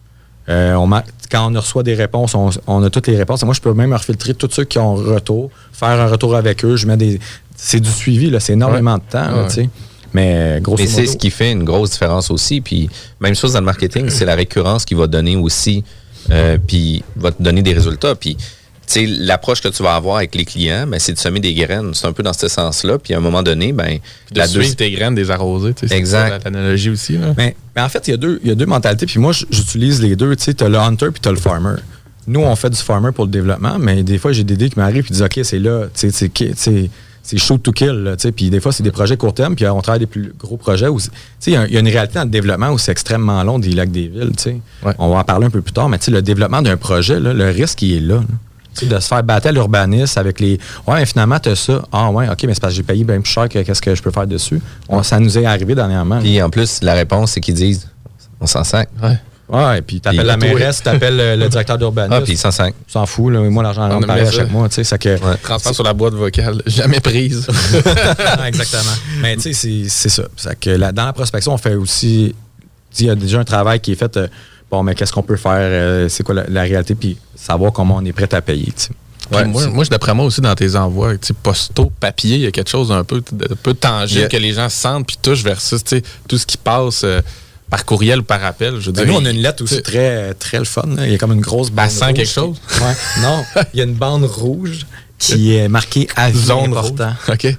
[0.50, 0.90] euh, on
[1.32, 3.42] quand on reçoit des réponses, on, on a toutes les réponses.
[3.42, 6.64] Et moi, je peux même refiltrer tous ceux qui ont retour, faire un retour avec
[6.64, 6.76] eux.
[6.76, 7.20] Je mets des.
[7.56, 8.40] C'est du suivi, là.
[8.40, 9.48] C'est énormément de temps, là, Ouais.
[9.48, 9.70] tu sais.
[10.14, 12.62] Mais grosso Mais c'est ce qui fait une grosse différence aussi.
[12.62, 12.90] Puis
[13.20, 15.84] même chose dans le marketing, c'est la récurrence qui va donner aussi,
[16.32, 18.16] euh, puis va te donner des résultats.
[18.16, 18.44] Puis tu
[18.88, 21.94] sais, l'approche que tu vas avoir avec les clients, ben, c'est de semer des graines.
[21.96, 23.00] C'est un peu dans ce sens-là.
[23.00, 23.98] Puis à un moment donné, ben,
[24.32, 25.74] de suivre tes graines, des arroser.
[25.76, 26.44] c'est Exact.
[26.44, 27.18] ça, L'analogie aussi.
[27.18, 27.34] Là.
[27.36, 29.08] Mais, mais en fait, il y, a deux- il y a deux mentalités.
[29.08, 30.36] Puis moi, j'utilise les deux.
[30.36, 31.78] Tu as le hunter puis tu as le farmer.
[32.28, 34.78] Nous, on fait du farmer pour le développement, mais des fois, j'ai des idées qui
[34.80, 36.90] m'arrivent et disent OK, c'est là, tu sais, c'est qui- tu sais,
[37.26, 37.92] c'est shoot to kill.
[38.04, 38.32] là, tu sais.
[38.32, 40.88] Puis des fois, c'est des projets court terme, puis on travaille des plus gros projets.
[41.48, 43.58] Il y, a- il y a une réalité dans le développement où c'est extrêmement long
[43.60, 44.32] des lacs des villes.
[44.38, 44.58] tu sais.
[45.00, 47.20] On va en parler un peu plus tard, mais tu sais, le développement d'un projet,
[47.20, 48.22] là, le risque, il est là.
[48.82, 50.60] de se faire battre à l'urbanisme avec les.
[50.86, 51.82] Ouais, mais finalement, tu as ça.
[51.94, 53.96] Ah, ouais, OK, mais c'est parce que j'ai payé bien plus cher que qu'est-ce que
[53.96, 54.62] je peux faire dessus.
[54.90, 56.20] On- ça nous est arrivé dernièrement.
[56.20, 57.88] Puis en plus, la réponse, c'est qu'ils disent
[58.42, 58.90] on s'en sac.
[59.02, 59.18] Ouais.
[59.48, 62.14] Ouais, puis t'appelles la mairesse, t'appelles le, le directeur d'urbanisme.
[62.14, 62.74] Ah, puis ils s'en sac.
[62.88, 63.40] s'en fout, là.
[63.42, 64.32] Moi, l'argent On rentre pareil à ça.
[64.32, 64.84] chaque mois, tu sais.
[64.84, 65.18] ça que.
[65.44, 67.48] Transfert sur la boîte vocale, jamais prise.
[68.48, 68.94] Exactement.
[69.22, 70.24] Mais tu sais, c'est- c'est ça.
[70.36, 72.34] C'est que là, dans la prospection, on fait aussi.
[72.92, 74.18] tu sais, Il y a déjà un travail qui est fait.
[74.18, 74.28] euh,
[74.72, 75.54] bon, mais qu'est-ce qu'on peut faire?
[75.60, 76.96] euh, c'est quoi la, la réalité?
[76.96, 78.66] Puis savoir comment on est prêt à payer.
[78.76, 79.46] tu sais.
[79.46, 82.90] Moi, moi, d'après moi aussi, dans tes envois, postaux, papier, il y a quelque chose
[82.90, 84.30] d'un peu, de, peu tangible Yeah.
[84.30, 87.22] que les gens sentent puis touchent versus tu sais, tout ce qui passe euh,
[87.70, 88.76] par courriel ou par appel.
[88.80, 90.84] Je veux Ben, dire, nous, on a une lettre aussi très, très le fun.
[90.96, 91.06] là.
[91.06, 91.86] Il y a comme une grosse bande.
[91.90, 92.58] rouge quelque qui- chose?
[92.82, 93.22] Ouais.
[93.22, 93.44] Non,
[93.74, 94.86] il y a une bande rouge
[95.18, 97.14] qui est marquée avis Zone important.
[97.30, 97.58] OK.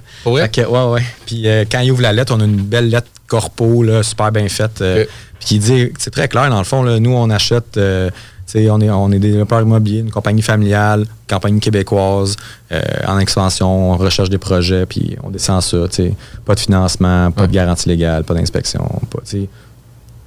[0.51, 1.03] Que, ouais, ouais.
[1.25, 4.31] Puis euh, quand il ouvre la lettre, on a une belle lettre corpo, là, super
[4.31, 4.81] bien faite.
[4.81, 5.05] euh,
[5.39, 8.09] Puis qui dit, c'est très clair, dans le fond, là, nous, on achète, euh,
[8.55, 12.37] on est, on est des développeurs immobiliers, une compagnie familiale, compagnie québécoise,
[12.71, 16.13] euh, en expansion, on recherche des projets, puis on descend ça, tu sais.
[16.45, 19.19] Pas de financement, pas de garantie légale, pas d'inspection, pas.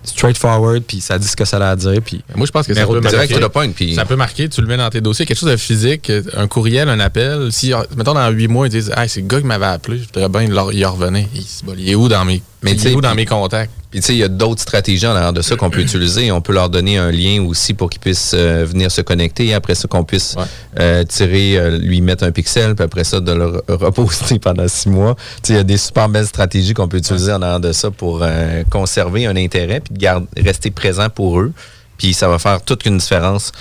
[0.03, 2.23] Straightforward, puis ça dit ce que ça a à dire, puis...
[2.35, 3.95] Moi, je pense que ça peut, marquer, directe.
[3.95, 6.89] ça peut marquer, tu le mets dans tes dossiers, quelque chose de physique, un courriel,
[6.89, 7.53] un appel.
[7.53, 10.05] Si, mettons, dans huit mois, ils disent hey, c'est le gars qui m'avait appelé, je
[10.05, 11.27] voudrais bien y y revenir.
[11.35, 13.73] Il, c'est bon, il est où dans mes, Mais tu sais, où dans mes contacts?
[13.91, 16.31] Puis tu sais, il y a d'autres stratégies en arrière de ça qu'on peut utiliser.
[16.31, 19.47] On peut leur donner un lien aussi pour qu'ils puissent euh, venir se connecter.
[19.47, 20.37] Et après ça, qu'on puisse
[20.79, 24.69] euh, tirer, euh, lui mettre un pixel, puis après ça, de le re- reposter pendant
[24.69, 25.15] six mois.
[25.17, 27.73] Tu sais, il y a des super belles stratégies qu'on peut utiliser en arrière de
[27.73, 28.25] ça pour
[28.71, 31.53] conserver un intérêt, puis de garder, rester présent pour eux.
[31.97, 33.53] Puis ça va faire toute une différence.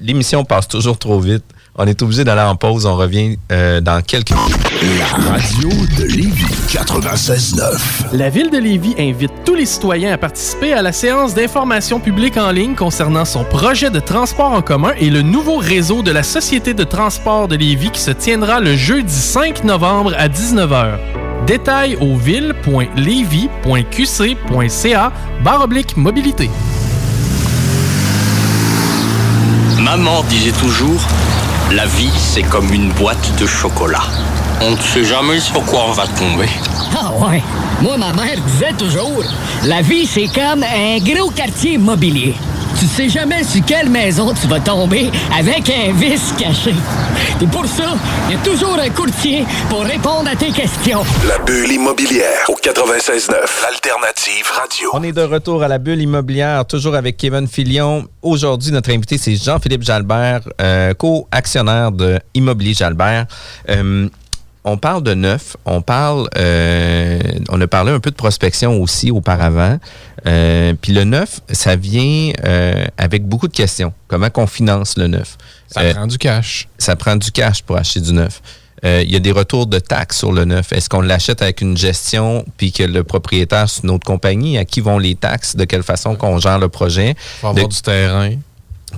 [0.00, 1.44] L'émission passe toujours trop vite.
[1.76, 2.84] On est obligé d'aller en pause.
[2.86, 5.68] On revient euh, dans quelques La radio
[5.98, 8.12] de Lévis 96.9.
[8.12, 12.36] La Ville de Lévis invite tous les citoyens à participer à la séance d'information publique
[12.36, 16.24] en ligne concernant son projet de transport en commun et le nouveau réseau de la
[16.24, 20.98] Société de transport de Lévis qui se tiendra le jeudi 5 novembre à 19h.
[21.46, 25.12] Détails au ville.levy.qc.ca
[25.42, 26.50] barre oblique mobilité.
[29.80, 31.00] Maman disait toujours,
[31.70, 34.02] la vie c'est comme une boîte de chocolat.
[34.62, 36.48] On ne sait jamais sur quoi on va tomber.
[36.94, 37.42] Ah ouais.
[37.80, 39.24] Moi, ma mère disait toujours,
[39.64, 42.34] la vie, c'est comme un gros quartier immobilier.
[42.78, 46.74] Tu sais jamais sur quelle maison tu vas tomber avec un vice caché.
[47.40, 47.94] Et pour ça,
[48.28, 51.02] il y a toujours un courtier pour répondre à tes questions.
[51.26, 53.32] La bulle immobilière au 96.9.
[53.62, 54.90] L'alternative radio.
[54.92, 58.06] On est de retour à la bulle immobilière, toujours avec Kevin Filion.
[58.22, 63.26] Aujourd'hui, notre invité, c'est Jean-Philippe Jalbert, euh, co-actionnaire de Immobilier Jalbert.
[63.68, 64.08] Euh,
[64.64, 69.10] on parle de neuf, on parle, euh, on a parlé un peu de prospection aussi
[69.10, 69.78] auparavant.
[70.26, 73.92] Euh, Puis le neuf, ça vient euh, avec beaucoup de questions.
[74.08, 75.38] Comment qu'on finance le neuf?
[75.68, 76.68] Ça prend du cash.
[76.78, 78.42] ça prend du cash pour acheter du neuf.
[78.84, 80.72] Euh, Il y a des retours de taxes sur le neuf.
[80.72, 84.58] Est-ce qu'on l'achète avec une gestion puis que le propriétaire, c'est une autre compagnie?
[84.58, 85.54] À qui vont les taxes?
[85.56, 87.14] De quelle façon qu'on gère le projet?
[87.40, 88.30] Faut avoir De- du terrain.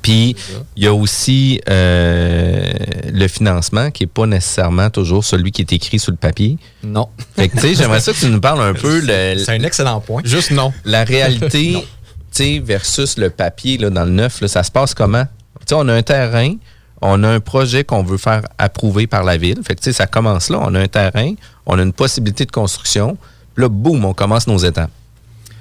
[0.01, 0.35] Puis,
[0.77, 2.73] il y a aussi euh,
[3.13, 6.57] le financement qui n'est pas nécessairement toujours celui qui est écrit sur le papier.
[6.83, 7.09] Non.
[7.37, 9.03] Fait que, tu sais, j'aimerais ça que tu nous parles un peu.
[9.07, 10.23] C'est un excellent point.
[10.25, 10.73] Juste non.
[10.85, 11.85] la réalité, tu
[12.31, 15.25] sais, versus le papier là, dans le neuf, là, ça se passe comment?
[15.61, 16.55] Tu sais, on a un terrain,
[17.03, 19.61] on a un projet qu'on veut faire approuver par la ville.
[19.67, 20.59] Fait que, tu sais, ça commence là.
[20.63, 21.35] On a un terrain,
[21.67, 23.17] on a une possibilité de construction.
[23.55, 24.91] Puis là, boum, on commence nos étapes.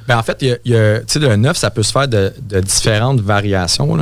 [0.07, 3.97] Ben, en fait, y a- le neuf, ça peut se faire de, différentes variations.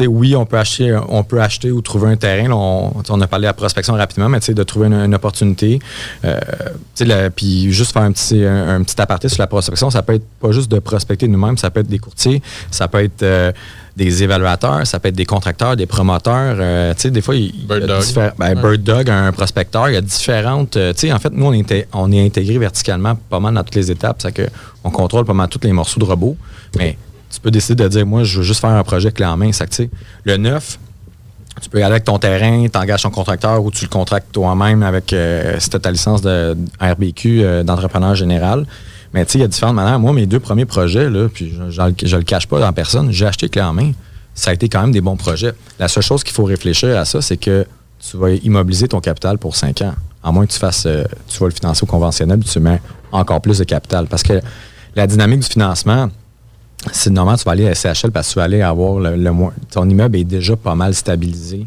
[0.00, 2.50] oui, on peut acheter, on peut acheter ou trouver un terrain.
[2.50, 5.80] On, on a parlé de la prospection rapidement, mais de trouver une, opportunité.
[6.24, 10.26] Euh, puis juste faire un petit, un petit aparté sur la prospection, ça peut être
[10.40, 13.52] pas juste de prospecter nous-mêmes, ça peut être des courtiers, ça peut être euh,
[13.96, 16.56] des évaluateurs, ça peut être des contracteurs, des promoteurs.
[16.58, 18.32] euh, tu sais, des fois, il, il y a Bird Dog.
[18.38, 18.54] ben, Ouais.
[18.54, 20.76] Bird Dog, un prospecteur, il y a différentes.
[20.76, 23.74] euh, tu sais, en fait, nous, on on est intégré verticalement pas mal dans toutes
[23.74, 24.16] les étapes.
[24.22, 24.46] C'est que
[24.84, 26.36] on contrôle pas mal tous les morceaux de robot.
[26.78, 26.96] Mais
[27.30, 29.52] tu peux décider de dire, moi, je veux juste faire un projet clé en main.
[29.52, 29.90] C'est que, tu sais,
[30.24, 30.78] le neuf,
[31.60, 34.82] tu peux aller avec ton terrain, tu engages ton contracteur ou tu le contractes toi-même
[34.82, 38.64] avec euh, si tu ta licence de RBQ d'entrepreneur général.
[39.14, 39.98] Mais tu sais, il y a différentes manières.
[39.98, 43.48] Moi, mes deux premiers projets, puis je, je, le- cache pas en personne, j'ai acheté
[43.48, 43.92] clé en main.
[44.34, 45.52] Ça a été quand même des bons projets.
[45.78, 47.66] La seule chose qu'il faut réfléchir à ça, c'est que
[48.00, 49.94] tu vas immobiliser ton capital pour 5 ans.
[50.24, 53.40] À moins que tu fasses, euh, tu vas le financer au conventionnel, tu mets encore
[53.42, 54.06] plus de capital.
[54.06, 54.40] Parce que
[54.96, 56.08] la dynamique du financement,
[56.92, 59.30] c'est normal, tu vas aller à SCHL parce que tu vas aller avoir le, le.
[59.70, 61.66] Ton immeuble est déjà pas mal stabilisé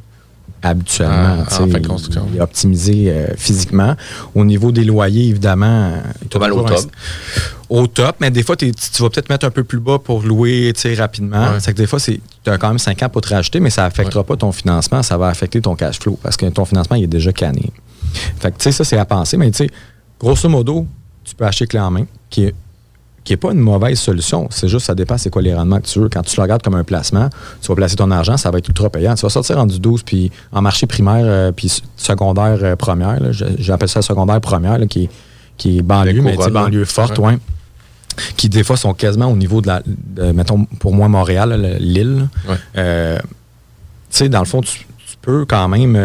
[0.70, 1.38] habituellement.
[1.39, 2.28] Ah, tu sais, en fin de construction.
[2.32, 3.95] Il est optimisé euh, physiquement.
[4.34, 5.93] Au niveau des loyers, évidemment.
[6.30, 6.86] Pas mal au top.
[7.70, 10.74] Au top, mais des fois, tu vas peut-être mettre un peu plus bas pour louer
[10.97, 11.51] rapidement.
[11.51, 11.59] Ouais.
[11.59, 13.84] C'est que des fois, tu as quand même 5 ans pour te rajouter, mais ça
[13.84, 17.03] n'affectera pas ton financement, ça va affecter ton cash flow parce que ton financement il
[17.03, 17.72] est déjà canné.
[18.39, 19.70] Fait que, tu sais, ça, c'est à penser, mais tu sais,
[20.20, 20.86] grosso modo,
[21.24, 22.55] tu peux acheter clé en main, qui est
[23.26, 24.47] qui n'est pas une mauvaise solution.
[24.51, 26.07] C'est juste, ça dépend c'est quoi les rendements que tu veux.
[26.09, 27.28] Quand tu le regardes comme un placement,
[27.61, 29.15] tu vas placer ton argent, ça va être ultra payant.
[29.15, 33.19] Tu vas sortir en du 12, puis en marché primaire, euh, puis secondaire euh, première,
[33.59, 35.09] j'appelle ça secondaire première, là, qui, est-
[35.57, 37.26] qui est banlieue, mais banlieue forte, Ouais.
[37.34, 37.38] ouais.
[38.38, 42.30] Qui des fois sont quasiment au niveau de la, de, mettons, pour moi, Montréal, l'île.
[42.47, 42.55] Ouais.
[42.78, 43.26] Euh, tu
[44.11, 45.95] sais, dans le fond, tu, tu peux quand même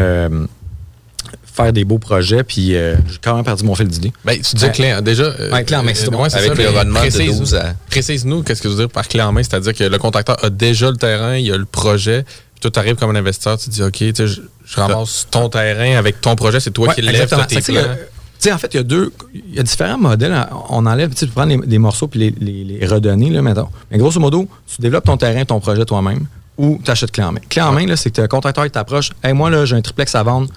[1.62, 4.12] faire des beaux projets, puis euh, j'ai quand même perdu mon fil d'idée.
[4.24, 4.72] Ben, tu disais Ouais.
[4.72, 5.24] clé en- déjà.
[5.24, 6.22] euh, Ouais, clé en main, c'est euh, bon.
[6.22, 8.90] ouais, Avec ça, le rendement de précise- 12 à- Précise-nous, qu'est-ce que tu veux dire
[8.90, 9.42] par clé en main?
[9.42, 12.78] C'est-à-dire que le contracteur a déjà le terrain, il a le projet, puis toi, tu
[12.78, 15.96] arrives comme un investisseur, tu te dis, OK, tu sais, je, je ramasse ton terrain
[15.96, 17.44] avec ton projet, c'est toi Ouais, qui lèves, tes plans.
[17.50, 19.12] il y a- tu sais, en fait, il y a deux.
[19.34, 20.34] Il y a différents modèles.
[20.70, 23.68] On enlève, tu prends les morceaux puis les, les, les redonner, là, mettons.
[23.90, 26.24] Mais grosso modo, tu développes ton terrain, ton projet toi-même,
[26.56, 27.40] ou tu achètes clé en main.
[27.50, 29.10] Clé en main, là, c'est que le contracteur, il t'approche.
[29.22, 30.48] Hey, moi, là, j'ai un triplex à vendre,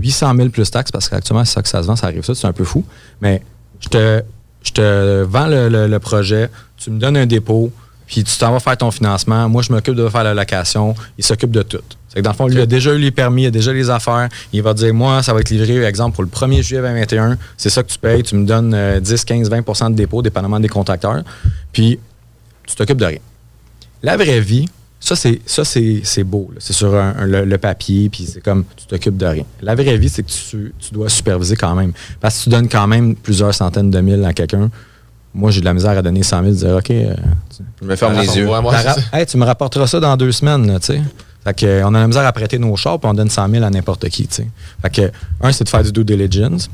[0.00, 2.34] 800 000 plus taxes, parce qu'actuellement, c'est ça que ça se vend, ça arrive ça,
[2.34, 2.84] c'est un peu fou.
[3.20, 3.42] Mais
[3.80, 4.22] je te,
[4.62, 7.70] je te vends le, le- le projet, tu me donnes un dépôt,
[8.06, 9.48] puis tu t'en vas faire ton financement.
[9.48, 10.94] Moi, je m'occupe de faire la location.
[11.16, 11.78] Il s'occupe de tout.
[12.08, 13.72] C'est que dans le fond, lui, il a déjà eu les permis, il a déjà
[13.72, 14.28] les affaires.
[14.52, 17.38] Il va dire, moi, ça va être livré, exemple, pour le 1er juillet 2021.
[17.56, 18.22] C'est ça que tu payes.
[18.22, 21.22] Tu me donnes euh, 10, 15, 20% de dépôt, dépendamment des contracteurs.
[21.72, 21.98] Puis,
[22.66, 23.18] tu t'occupes de rien.
[24.02, 24.68] La vraie vie,
[25.06, 26.50] ça, c'est, ça, c'est, c'est beau.
[26.52, 26.56] là.
[26.60, 29.44] C'est sur un- un- le, le papier, puis c'est comme tu t'occupes de rien.
[29.62, 31.92] La vraie vie, c'est que tu, tu dois superviser quand même.
[32.20, 34.70] Parce que tu donnes quand même plusieurs centaines de mille à quelqu'un.
[35.34, 36.90] Moi, j'ai de la misère à donner 100 000, dire OK.
[36.90, 37.14] euh,
[37.56, 38.46] tu- Je me ferme les yeux.
[38.62, 38.72] Moi.
[39.12, 41.02] Hey, tu me rapporteras ça dans deux semaines, là, tu sais.
[41.44, 43.50] Fait que, euh, on a la misère à prêter nos chars, puis on donne 100
[43.50, 44.26] 000 à n'importe qui.
[44.26, 45.10] Fait que,
[45.42, 46.70] un, c'est de faire du due diligence.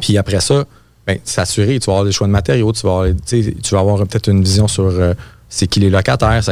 [0.00, 0.64] Puis après ça,
[1.06, 3.98] ben, s'assurer, tu vas avoir des choix de matériaux, tu vas avoir, tu vas avoir
[4.06, 5.14] peut-être une vision sur euh,
[5.48, 6.42] c'est qui les locataires.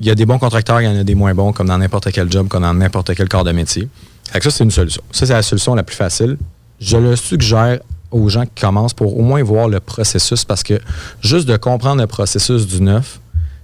[0.00, 1.78] Il y a des bons contracteurs, il y en a des moins bons, comme dans
[1.78, 3.88] n'importe quel job, comme dans n'importe quel corps de métier.
[4.30, 5.02] Fait que ça, c'est une solution.
[5.12, 6.36] Ça, c'est la solution la plus facile.
[6.80, 7.78] Je le suggère
[8.10, 10.80] aux gens qui commencent pour au moins voir le processus parce que
[11.22, 13.20] juste de comprendre le processus du neuf,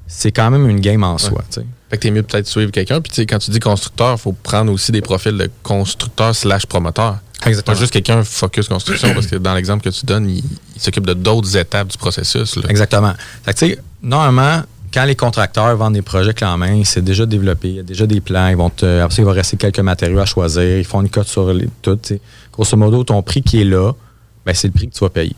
[0.07, 1.43] c'est quand même une game en soi.
[1.51, 1.67] tu sais.
[1.91, 3.01] Fait que t'es mieux peut-être suivre quelqu'un.
[3.01, 7.19] Puis quand tu dis constructeur, il faut prendre aussi des profils de constructeur slash promoteur.
[7.47, 7.75] Exactement.
[7.75, 10.43] Pas juste quelqu'un focus construction, parce que dans l'exemple que tu donnes, il,
[10.75, 12.57] il s'occupe de d'autres étapes du processus.
[12.57, 12.63] là.
[12.69, 13.13] Exactement.
[13.45, 14.63] Fait que, tu sais, normalement,
[14.93, 17.83] quand les contracteurs vendent des projets clés en main, c'est déjà développé, il y a
[17.83, 20.79] déjà des plans, ils vont te, après ça, il va rester quelques matériaux à choisir,
[20.79, 21.99] ils font une cote sur les, tout.
[22.53, 23.93] Grosso modo, ton prix qui est là,
[24.47, 25.37] ben, c'est le prix que tu vas payer.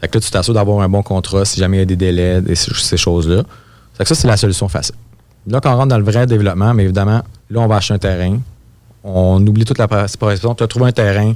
[0.00, 1.96] Fait que là, tu t'assures d'avoir un bon contrat si jamais il y a des
[1.96, 3.42] délais, des, ces choses-là.
[3.94, 4.94] Fait que ça, c'est la solution facile.
[5.46, 7.98] Là, quand on rentre dans le vrai développement, mais évidemment, là, on va acheter un
[7.98, 8.38] terrain.
[9.04, 10.54] On oublie toute la participation.
[10.54, 11.34] Tu as trouvé un terrain.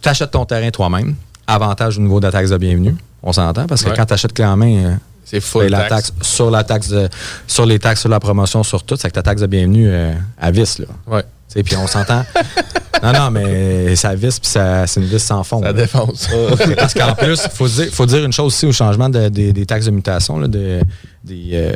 [0.00, 1.14] Tu achètes ton terrain toi-même.
[1.46, 2.94] Avantage au niveau de la taxe de bienvenue.
[3.22, 3.96] On s'entend parce que Ouais.
[3.96, 4.94] quand tu achètes clé en main, euh,
[5.30, 6.12] C'est full ben, la taxe.
[6.22, 7.08] sur la taxe de-
[7.46, 10.12] sur les taxes sur la promotion sur tout, c'est que ta taxe de bienvenue euh,
[10.40, 10.86] à vis là.
[11.06, 11.22] Ouais.
[11.54, 12.24] Tu Puis on s'entend.
[13.02, 15.60] non, non, mais ça visse puis c'est une vis sans fond.
[15.60, 15.72] Ça là.
[15.72, 16.28] défonce.
[16.76, 19.52] Parce qu'en plus, il faut dire, faut dire une chose aussi au changement de- des-
[19.52, 20.38] des taxes de mutation.
[20.38, 20.80] Là, de-
[21.24, 21.72] des, euh,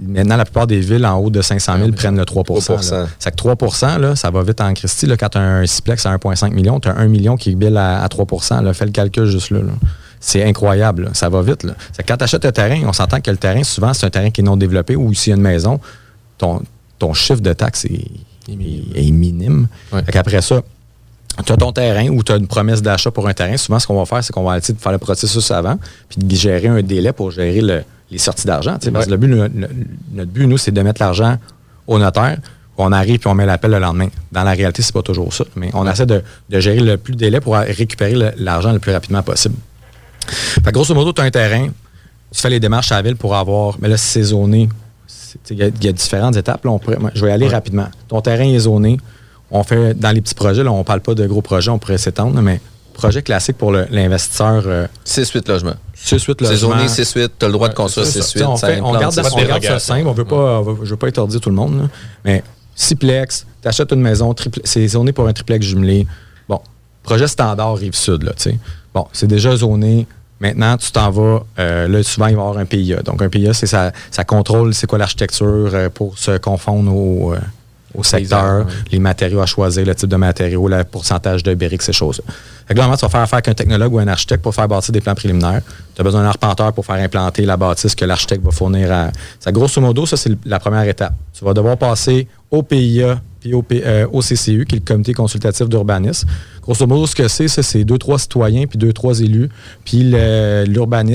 [0.00, 2.90] maintenant, la plupart des villes en haut de 500 000 prennent le 3 3%.
[2.92, 3.06] là.
[3.18, 5.06] C'est que 3 là, ça va vite en Christie.
[5.06, 7.76] Là, quand tu as un Ciplex à 1,5 million, tu as 1 million qui bill
[7.76, 8.72] à, à 3 là.
[8.74, 9.58] Fais le calcul juste là.
[9.60, 9.72] là.
[10.20, 11.04] C'est incroyable.
[11.04, 11.10] là.
[11.14, 11.62] Ça va vite.
[11.64, 11.74] là.
[12.06, 14.40] Quand tu achètes un terrain, on s'entend que le terrain, souvent, c'est un terrain qui
[14.40, 15.80] est non développé ou s'il y a une maison,
[16.38, 16.62] ton,
[16.98, 18.06] ton chiffre de taxe est,
[18.48, 19.68] est- est minime.
[19.92, 20.02] Ouais.
[20.10, 20.62] Qu'après ça,
[21.46, 23.56] tu as ton terrain ou tu as une promesse d'achat pour un terrain.
[23.56, 26.18] Souvent, ce qu'on va faire, c'est qu'on va essayer de faire le processus avant, puis
[26.18, 28.76] de gérer un délai pour gérer le, les sorties d'argent.
[28.92, 29.68] Parce que le but, le- le-
[30.14, 31.36] notre but, nous, c'est de mettre l'argent
[31.86, 32.38] au notaire.
[32.80, 34.08] On arrive puis on met l'appel le lendemain.
[34.32, 35.44] Dans la réalité, c'est pas toujours ça.
[35.56, 38.78] Mais on essaie de, de gérer le plus de délai pour récupérer le- l'argent le
[38.78, 39.56] plus rapidement possible.
[40.30, 41.68] Fait grosso modo, tu as un terrain,
[42.32, 44.68] tu fais les démarches à la ville pour avoir, mais là, c'est zoné.
[45.06, 46.64] C'est- Il y, a- il y a différentes étapes.
[46.64, 47.86] Là, on pourrait- moi, je vais y aller rapidement.
[48.08, 48.98] Ton terrain est zoné.
[49.50, 51.98] On fait dans les petits projets, là, on parle pas de gros projets, on pourrait
[51.98, 52.60] s'étendre, mais
[52.94, 54.88] projet classique pour l'investisseur.
[55.04, 55.74] 6-8 logements.
[55.94, 56.76] 6-8 C'est logements.
[56.78, 58.28] zoné 6-8, tu as le droit de construire C'est ça.
[58.28, 58.44] 6-8.
[58.44, 60.06] On, fait- on garde, on garde ça simple.
[60.08, 61.78] On veut pas, on veut- je veux pas interdire tout le monde.
[61.82, 61.88] là.
[62.24, 62.42] Mais
[62.74, 66.06] sixplex, tu achètes une maison, c'est zoné pour un triplex jumelé.
[66.48, 66.60] Bon,
[67.02, 68.22] projet standard Rive-Sud.
[68.24, 68.58] Là, tu sais.
[68.94, 70.06] bon, c'est déjà zoné.
[70.40, 71.42] Maintenant, tu t'en vas.
[71.58, 73.02] euh, là, souvent, il va y avoir un PIA.
[73.02, 77.34] Donc, un PIA, c'est ça, ça contrôle c'est quoi l'architecture euh, pour se confondre au,
[77.34, 77.38] euh,
[77.94, 81.92] au secteur, les matériaux à choisir, le type de matériaux, le pourcentage de briques, ces
[81.92, 82.24] choses-là.
[82.68, 84.54] Fait que là, normalement, tu vas faire affaire avec un technologue ou un architecte pour
[84.54, 85.62] faire bâtir des plans préliminaires.
[85.94, 89.10] Tu as besoin d'un arpenteur pour faire implanter la bâtisse que l'architecte va fournir à.
[89.40, 91.14] Ça, grosso modo, ça, c'est la première étape.
[91.36, 95.12] Tu vas devoir passer au PIA puis au, euh, au CCU, qui est le comité
[95.14, 96.28] consultatif d'urbanisme.
[96.62, 99.48] Grosso modo, ce que c'est, c'est deux, trois citoyens puis deux, trois élus.
[99.84, 100.12] Puis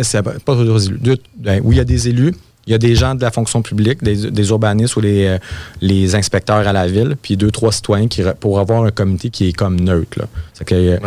[0.03, 0.97] c'est pas deux, trois élus.
[0.99, 2.33] deux- ben, où il y a des élus,
[2.65, 5.37] il y a des gens de la fonction publique, des, des urbanistes ou les, euh,
[5.81, 9.49] les inspecteurs à la ville, puis deux, trois citoyens qui, pour avoir un comité qui
[9.49, 10.17] est comme neutre.
[10.19, 10.25] là.
[10.65, 10.97] Que, euh,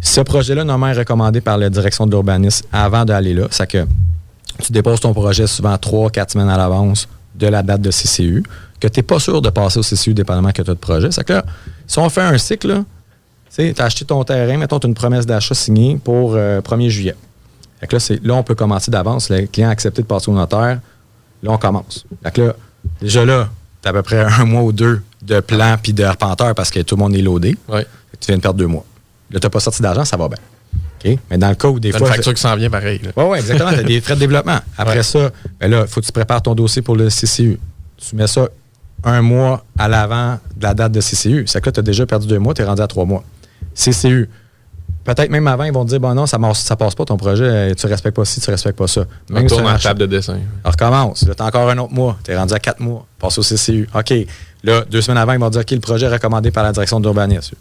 [0.00, 3.48] Ce projet-là, normalement, est recommandé par la direction de l'urbanisme avant d'aller là.
[3.50, 3.84] C'est que
[4.62, 8.42] tu déposes ton projet souvent trois, quatre semaines à l'avance de la date de CCU,
[8.80, 11.10] que tu n'es pas sûr de passer au CCU dépendamment que tu as de projet.
[11.10, 11.44] C'est que là,
[11.86, 12.82] si on fait un cycle,
[13.54, 16.88] tu as acheté ton terrain, mettons, tu as une promesse d'achat signée pour euh, 1er
[16.90, 17.16] juillet.
[17.80, 19.30] Fait que là, c'est- là, on peut commencer d'avance.
[19.30, 20.80] Le client a accepté de passer au notaire.
[21.42, 22.04] Là, on commence.
[22.22, 22.56] Fait que là,
[23.00, 23.48] déjà là,
[23.82, 26.70] tu as à peu près un mois ou deux de plan puis de arpenteur parce
[26.70, 27.56] que tout le monde est loadé.
[28.20, 28.84] Tu viens de perdre deux mois.
[29.30, 30.38] Là, tu n'as pas sorti d'argent, ça va bien.
[31.30, 32.00] Mais dans le cas où des fois.
[32.00, 33.00] une facture qui s'en vient pareil.
[33.16, 33.70] Oui, exactement.
[33.72, 34.58] Tu as des frais de développement.
[34.76, 35.02] Après Ouais.
[35.04, 37.60] ça, ben là, il faut que tu prépares ton dossier pour le CCU.
[37.98, 38.48] Tu mets ça
[39.04, 41.44] un mois à l'avant de la date de CCU.
[41.46, 43.22] C'est que là, tu as déjà perdu deux mois, tu es rendu à trois mois.
[43.74, 44.28] CCU.
[45.04, 47.44] Peut-être même avant, ils vont te dire, bon non, ça ne passe pas ton projet,
[47.44, 49.04] euh, tu ne respectes pas ci, tu ne respectes pas ça.
[49.30, 50.38] Même tourne sur un en marché- table de dessin.
[50.64, 51.24] on recommence.
[51.28, 52.16] Là, tu as encore un autre mois.
[52.24, 53.06] Tu es rendu à quatre mois.
[53.20, 53.88] Passe au CCU.
[53.94, 54.12] OK.
[54.64, 56.98] Là, deux semaines avant, ils vont dire, OK, le projet est recommandé par la direction
[56.98, 57.54] de l'urbanisme.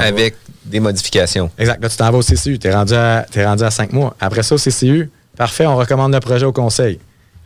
[0.00, 0.08] Euh.
[0.08, 1.50] Avec des modifications.
[1.58, 1.82] Exact.
[1.82, 2.58] Là, tu t'en vas au CCU.
[2.58, 4.16] Tu es rendu, à, t'es rendu à cinq mois.
[4.18, 6.98] Après ça, au CCU, parfait, on recommande le projet au conseil.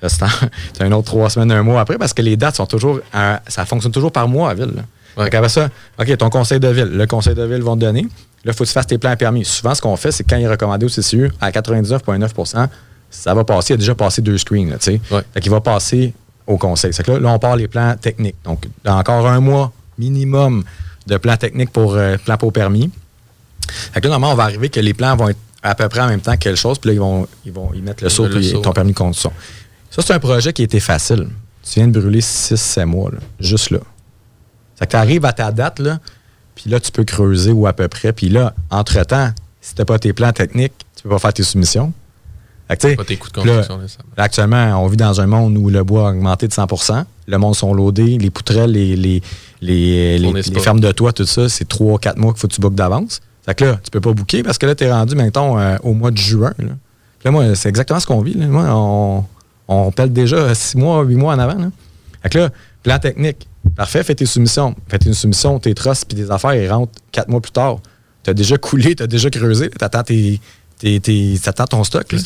[0.09, 3.01] C'est, un autre trois semaines, un mois après, parce que les dates sont toujours.
[3.13, 4.73] ça fonctionne toujours par mois à ville.
[4.77, 4.83] là.
[5.25, 6.91] Fait qu'après ça, OK, ton conseil de ville.
[6.91, 8.03] Le conseil de ville vont te donner.
[8.45, 9.45] Là, il faut que tu fasses tes plans permis.
[9.45, 12.69] Souvent, ce qu'on fait, c'est que quand il est recommandé au CCU, à 99,9%
[13.13, 13.73] ça va passer.
[13.73, 14.71] Il a déjà passé deux screens.
[14.71, 15.01] Là, tu sais.
[15.35, 16.15] Fait qu'il va passer
[16.47, 16.93] au conseil.
[16.93, 18.37] C'est que là, là, on part les plans techniques.
[18.45, 20.65] Donc, encore un mois minimum
[21.07, 22.91] de plans techniques pour euh, plans pour permis.
[23.69, 26.01] Fait que là, normalement, on va arriver que les plans vont être à peu près
[26.01, 28.11] en même temps que quelque chose, puis là, ils vont, ils vont y mettre le
[28.11, 29.33] saut puis ton permis de conduction.
[29.95, 31.29] Ça, c'est un projet qui était facile.
[31.63, 33.79] Tu viens de brûler 6-7 mois, là, juste là.
[34.77, 36.01] C'est que tu arrives à ta date, là,
[36.55, 38.13] puis là, tu peux creuser ou à peu près.
[38.13, 39.31] Puis là, entre-temps,
[39.61, 41.93] si tu n'as pas tes plans techniques, tu peux pas faire tes soumissions.
[42.69, 43.79] Fait que, Pas tes coûts de construction.
[44.17, 47.37] Là, actuellement, on vit dans un monde où le bois a augmenté de 100% Le
[47.39, 49.23] monde sont loadés, les poutrelles, les, les,
[49.61, 52.75] les, les- fermes de toit, tout ça, c'est 3-4 mois qu'il faut que tu bookes
[52.75, 53.21] d'avance.
[53.45, 55.77] Fait que là, tu peux pas booker parce que là, tu es rendu, mettons, euh,
[55.83, 56.55] au mois de juin.
[56.59, 56.67] Là,
[57.19, 58.35] Puis là moi, c'est exactement ce qu'on vit.
[58.35, 58.47] là.
[58.47, 59.25] Moi, on,
[59.73, 61.59] on pèle déjà 6 mois, 8 mois en avant.
[61.61, 61.69] Là.
[62.23, 62.51] Fait que là,
[62.83, 63.47] plan technique.
[63.77, 64.75] Parfait, fais tes soumissions.
[64.89, 67.79] Fais tes soumissions, tes trosses, puis tes affaires, ils rentrent 4 mois plus tard.
[68.25, 70.41] Tu as déjà coulé, tu as déjà creusé, tu attends, tes,
[70.79, 72.11] tes, tes- t'attends ton stock.
[72.13, 72.19] là.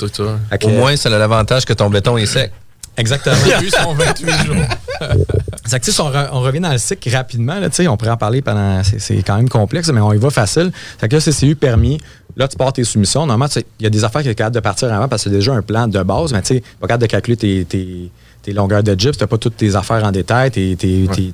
[0.50, 2.52] Fait que- Au moins, ça a l'avantage que ton béton est sec.
[2.98, 3.36] Exactement.
[3.46, 4.56] Il a eu son 28 jours.
[5.66, 7.76] C'est que, tu sais, si on, re- on revient dans le cycle rapidement, là, tu
[7.76, 8.82] sais, on pourrait en parler pendant.
[8.84, 10.70] C'est c'est quand même complexe, mais on y va facile.
[10.98, 11.98] C'est que là, CCU permis.
[12.36, 13.26] Là, tu pars tes soumissions.
[13.26, 15.36] Normalement, il y a des affaires qui sont capables de partir avant parce que c'est
[15.36, 18.10] déjà un plan de base, mais tu sais, pas capable de calculer tes, tes-
[18.42, 20.76] tes longueurs de gyps, tu n'as pas toutes tes affaires en détail, tes,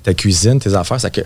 [0.03, 0.99] ta cuisine, tes affaires.
[1.11, 1.21] Que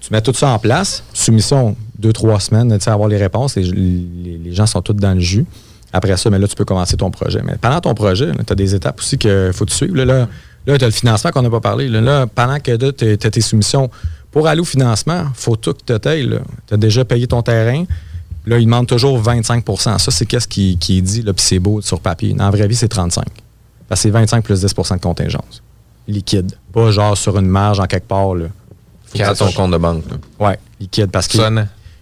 [0.00, 1.02] tu mets tout ça en place.
[1.12, 3.56] Soumission, deux, trois semaines, tu sais, avoir les réponses.
[3.56, 5.44] Les, les- les gens sont tous dans le jus.
[5.92, 7.40] Après ça, mais là, tu peux commencer ton projet.
[7.44, 9.94] Mais pendant ton projet, tu as des étapes aussi qu'il faut tu suives.
[9.94, 10.26] Là, là,
[10.66, 11.88] tu as le financement qu'on n'a pas parlé.
[11.88, 13.90] Là, Là, pendant que tu as tes soumissions,
[14.30, 16.38] pour aller au financement, il faut tout que tu ailles.
[16.66, 17.84] Tu as déjà payé ton terrain.
[18.46, 21.58] Là, ils demandent toujours 25% Ça, c'est qu'est-ce qui, qui est dit, là, puis c'est
[21.58, 22.32] beau sur papier.
[22.32, 23.24] Dans la vraie vie, c'est 35
[23.88, 25.62] Parce que c'est 25 plus 10% de contingence.
[26.06, 26.52] Liquide.
[26.72, 28.34] Pas genre sur une marge en quelque part.
[28.34, 28.46] Là.
[29.06, 30.04] Faut que ton compte de banque.
[30.08, 30.46] là.
[30.46, 31.38] Ouais, liquide parce que.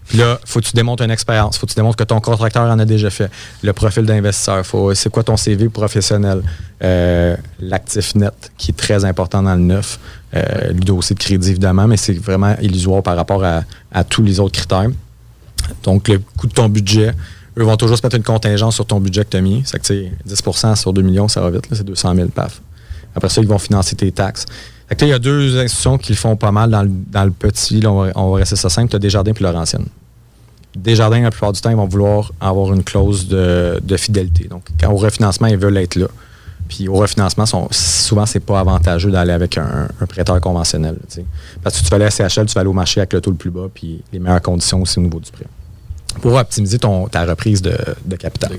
[0.07, 1.57] Puis là, faut que tu démontres une expérience.
[1.57, 3.31] Faut que tu démontres que ton contracteur en a déjà fait.
[3.63, 4.63] Le profil d'investisseur.
[4.63, 6.43] Faut, c'est quoi ton CV professionnel?
[6.83, 9.99] Euh, l'actif net, qui est très important dans le neuf.
[10.35, 14.21] Euh, le dossier de crédit, évidemment, mais c'est vraiment illusoire par rapport à, à tous
[14.21, 14.89] les autres critères.
[15.83, 17.11] Donc, le coût de ton budget,
[17.57, 19.63] eux vont toujours se mettre une contingence sur ton budget que tu as mis.
[19.65, 22.61] C'est que, tu sais, 10 sur 2 millions, ça va vite, c'est 200 000, paf.
[23.15, 24.45] Après ça, ils vont financer tes taxes.
[24.87, 27.31] Fait il y a deux institutions qui le font pas mal dans le, dans le
[27.31, 27.81] petit.
[27.81, 28.89] Là, on, va, on va rester ça simple.
[28.89, 29.85] Tu as Desjardins puis Laurentienne.
[30.75, 34.47] Desjardins, la plupart du temps, ils vont vouloir avoir une clause de, de fidélité.
[34.47, 36.07] Donc, quand au refinancement, ils veulent être là.
[36.67, 40.97] Puis au refinancement, sont, souvent, c'est pas avantageux d'aller avec un, un prêteur conventionnel.
[41.63, 43.31] Parce que tu vas aller à CHL, tu vas aller au marché avec le taux
[43.31, 45.45] le plus bas, puis les meilleures conditions aussi au niveau du prêt.
[46.21, 48.51] Pour optimiser ton, ta reprise de, de capital.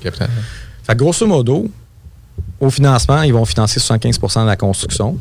[0.85, 1.69] Fait que grosso modo,
[2.61, 5.17] au financement, ils vont financer 75% de la construction.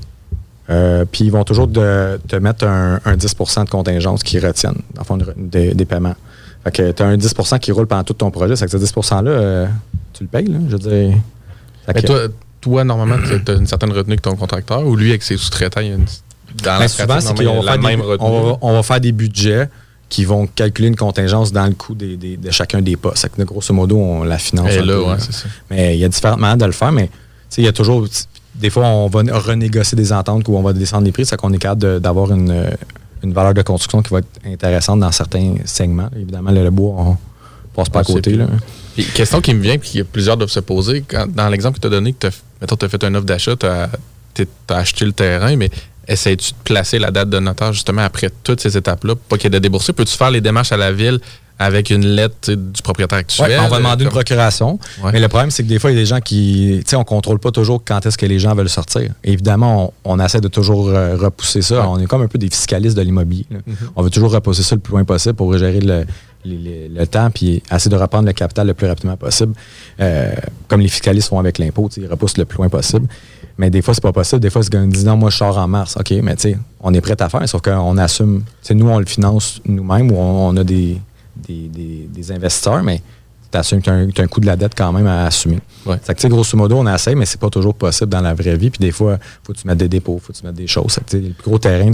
[0.69, 5.01] Euh, puis ils vont toujours te mettre un, un 10% de contingence qu'ils retiennent, dans
[5.01, 6.15] le fond, de- des, des paiements.
[6.63, 8.55] Fait que tu as un 10% qui roule pendant tout ton projet.
[8.55, 9.67] C'est que ce 10 %-là, euh,
[10.13, 11.17] tu le payes, là, je veux dire.
[11.85, 12.19] Fait Mais que- toi,
[12.65, 15.81] toi, normalement, tu as une certaine retenue avec ton contracteur ou lui, avec ses sous-traitants,
[15.81, 16.05] il y a une.
[16.63, 19.69] Dans Ben, la souvent, c'est qu'on va, va- on va faire des budgets
[20.09, 23.27] qui vont calculer une contingence dans le coût des- des- de chacun des postes.
[23.29, 24.71] Que, grosso modo, on la finance.
[24.73, 25.47] Là, peu, ouais, ça.
[25.69, 27.09] Mais il y a différentes manières de le faire, mais
[27.51, 28.07] tu il y a toujours.
[28.55, 31.51] Des fois, on va renégocier des ententes où on va descendre les prix, c'est qu'on
[31.53, 32.67] est capable d'avoir une,
[33.21, 36.09] une valeur de construction qui va être intéressante dans certains segments.
[36.15, 37.17] Évidemment, le, le bois, on
[37.75, 38.31] passe pas à Ah, côté.
[38.33, 38.47] Là.
[38.95, 41.81] Puis, question qui me vient, puis a plusieurs doivent se poser, quand- dans l'exemple que
[41.81, 43.89] tu as donné, que t'as- mettons, tu as fait une offre d'achat, tu as,
[44.69, 45.69] acheté le terrain, mais
[46.07, 49.45] essaies-tu de placer la date de notaire justement après toutes ces étapes-là, pour pas qu'il
[49.45, 49.93] y ait de déboursés?
[49.93, 51.19] Peux-tu faire les démarches à la ville
[51.57, 53.49] avec une lettre du propriétaire actuel?
[53.49, 54.79] Ouais, on va demander une Comme- procuration.
[55.01, 55.11] Ouais.
[55.13, 56.81] Mais le problème, c'est que des fois, il y a des gens qui.
[56.83, 59.11] Tu sais, on contrôle pas toujours quand est-ce que les gens veulent sortir.
[59.23, 61.87] Évidemment, on, on essaie de toujours euh, repousser ça.
[61.87, 63.45] On est comme un peu des fiscalistes de l'immobilier.
[63.49, 63.75] Mhm.
[63.95, 66.05] On veut toujours repousser ça le plus loin possible pour gérer le,
[66.45, 69.53] les- les- le temps puis essayer de reprendre le capital le plus rapidement possible.
[69.99, 70.33] Euh,
[70.67, 73.07] comme les fiscalistes font avec l'impôt, ils repoussent le plus loin possible.
[73.57, 74.41] Mais des fois, c'est pas possible.
[74.41, 75.95] Des fois, c'est qu'on dit non, moi, je sors en mars.
[75.99, 78.43] OK, mais tu sais, on est prêt à faire, sauf qu'on assume.
[78.69, 80.97] Nous, on le finance nous-mêmes ou on, on a des,
[81.47, 83.01] des, des- des investisseurs, mais
[83.51, 85.59] tu assumes que tu as, un- coût de la dette quand même à assumer.
[85.85, 85.95] Ouais.
[86.03, 88.69] Fait que, grosso modo, on essaie, mais c'est pas toujours possible dans la vraie vie.
[88.71, 90.99] Puis des fois, faut que tu mettes des dépôts, faut que tu mettes des choses.
[91.13, 91.89] Le plus gros terrain,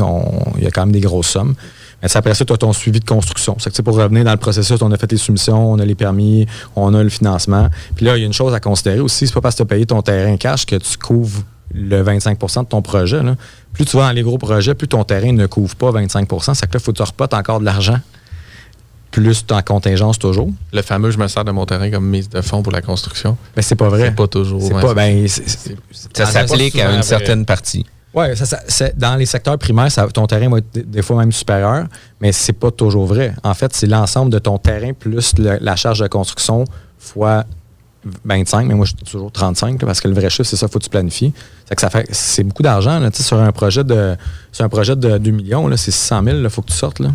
[0.57, 1.53] il y a quand même des grosses sommes.
[2.01, 3.55] Mais après ça, tu as ton suivi de construction.
[3.59, 5.95] C'est que, pour revenir dans le processus, on a fait les soumissions, on a les
[5.95, 7.69] permis, on a le financement.
[7.95, 9.63] Puis là, il y a une chose à considérer aussi, c'est pas parce que tu
[9.63, 11.43] as payé ton terrain cash que tu couvres
[11.73, 13.23] le 25% de ton projet.
[13.23, 13.35] là.
[13.73, 16.67] Plus tu vas dans les gros projets, plus ton terrain ne couvre pas 25% C'est
[16.67, 17.99] que là, il faut que tu repotes encore de l'argent.
[19.11, 20.49] Plus tu en contingences toujours.
[20.71, 23.37] Le fameux, je me sers de mon terrain comme mise de fonds pour la construction.
[23.55, 24.05] Mais c'est pas vrai.
[24.05, 24.61] C'est pas toujours.
[24.61, 24.73] C'est
[26.13, 27.85] Ça s'applique à une certaine partie.
[28.13, 28.57] Oui, ça,
[28.97, 31.85] dans les secteurs primaires, ça- ton terrain va être des- fois même supérieur,
[32.19, 33.33] mais c'est pas toujours vrai.
[33.43, 36.65] En fait, c'est l'ensemble de ton terrain plus le- la charge de construction
[36.99, 37.45] fois
[38.25, 40.67] 25, mais moi je dis toujours 35, là, parce que le vrai chiffre, c'est ça,
[40.67, 41.31] faut que tu planifies.
[41.69, 42.99] C'est que ça fait c'est beaucoup d'argent.
[42.99, 44.15] là, tu sais, Sur un projet de
[44.51, 46.99] sur un projet de 2 millions, là, c'est 600 000, il faut que tu sortes.
[46.99, 47.09] Là.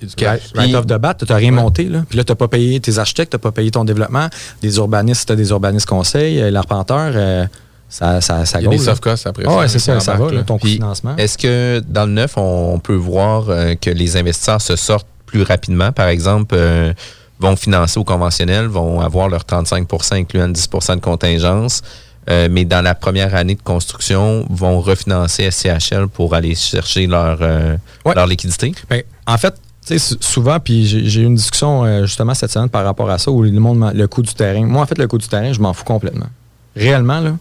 [0.00, 0.40] C'est du cash.
[0.54, 1.84] Right off the bat, tu n'as rien monté.
[1.84, 2.04] Là.
[2.08, 4.28] Puis là, tu n'as pas payé tes architectes, tu n'as pas payé ton développement,
[4.62, 7.44] des urbanistes, tu as des urbanistes conseils, euh, l'arpenteur, euh,
[7.92, 10.14] ça, ça, ça Il y a des soft costs après Ah ouais, c'est ça, ça
[10.14, 11.14] va, là, ton coût de Puis, financement.
[11.18, 15.42] Est-ce que dans le neuf, on peut voir euh, que les investisseurs se sortent plus
[15.42, 15.92] rapidement?
[15.92, 16.94] Par exemple, euh,
[17.38, 21.82] vont financer au conventionnel, vont avoir leur 35% incluant 10% de contingence,
[22.30, 27.38] euh, mais dans la première année de construction, vont refinancer SCHL pour aller chercher leur,
[27.42, 27.76] euh,
[28.14, 28.72] leur liquidité?
[28.88, 29.52] Ben, en fait,
[29.84, 33.10] tu sais, sou- souvent, puis j'ai eu une discussion euh, justement cette semaine par rapport
[33.10, 34.64] à ça, où le monde, le coût du terrain.
[34.64, 36.28] Moi, en fait, le coût du terrain, je m'en fous complètement.
[36.76, 37.32] Réellement, là,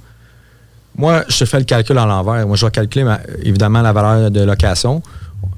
[0.95, 2.45] moi, je fais le calcul à l'envers.
[2.45, 3.05] Moi, je vais calculer,
[3.43, 5.01] évidemment, la valeur de location,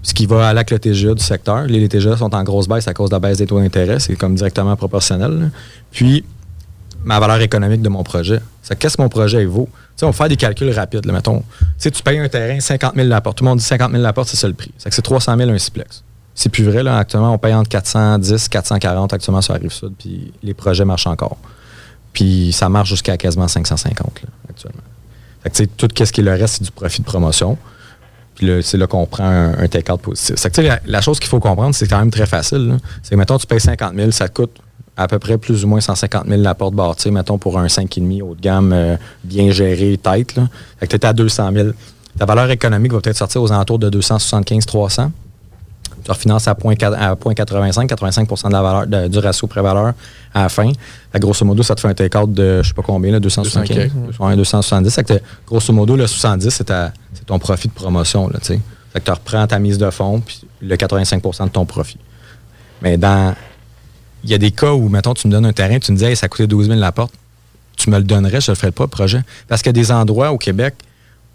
[0.02, 1.64] ce qui va aller avec le TGA du secteur.
[1.64, 4.00] Les, les TGA sont en grosse baisse à cause de la baisse des taux d'intérêt.
[4.00, 5.52] C'est comme directement proportionnel.
[5.92, 6.24] Puis,
[7.04, 8.40] ma valeur économique de mon projet.
[8.80, 9.70] Qu'est-ce que mon projet vaut?
[10.02, 11.06] On va faire des calculs rapides.
[11.06, 11.44] Là, mettons,
[11.80, 13.38] tu tu payes un terrain 50 000 la porte.
[13.38, 14.72] Tout le monde dit 50 000 la porte, c'est ça le prix.
[14.78, 16.04] C'est que c'est 300 000 un siplex.
[16.36, 16.98] C'est plus vrai, là.
[16.98, 21.08] Actuellement, on paye entre 410 440 actuellement sur la rive sud, puis les projets marchent
[21.08, 21.38] encore.
[22.12, 24.82] Puis ça marche jusqu'à quasiment 550, là, actuellement.
[25.44, 27.58] Fait que, tout ce qui est le reste, c'est du profit de promotion.
[28.36, 30.36] Puis c'est là qu'on prend un, un take-out positif.
[30.86, 32.78] La, chose qu'il faut comprendre, c'est quand même très facile.
[33.04, 34.58] C'est, mettons, tu payes 50 000, ça te coûte
[34.96, 38.22] à peu près plus ou moins 150 000 la porte bâtie, mettons, pour un 5,5
[38.22, 40.36] haut de gamme euh, bien géré, tête.
[40.36, 40.48] Là.
[40.80, 41.70] Que tu es à 200 000.
[42.18, 45.10] Ta valeur économique va peut-être sortir aux alentours de 275-300.
[46.04, 49.94] Tu refinances à 0,4 à 0,85, 85 de la valeur de- du ratio pré-valeur
[50.34, 50.70] à la fin.
[51.12, 53.92] Fait grosso modo, ça te fait un take-out de je sais pas combien, là, 275.
[53.94, 54.94] 200, Ouais, 270.
[54.94, 56.74] Fait que t'as- grosso modo, le 70, c'est,
[57.26, 58.28] ton profit de promotion.
[58.28, 58.60] Là, tu sais.
[58.92, 61.98] fait que tu reprends ta mise de fonds puis le 85% de ton profit.
[62.82, 63.34] Mais dans.
[64.26, 66.06] Il y a des cas où, mettons, tu me donnes un terrain, tu me dis,
[66.06, 67.12] hey, ça coûtait 12 000 la porte.
[67.76, 69.22] Tu me le donnerais, je ne le ferais pas, le projet.
[69.50, 70.76] Parce qu'il y a des endroits au Québec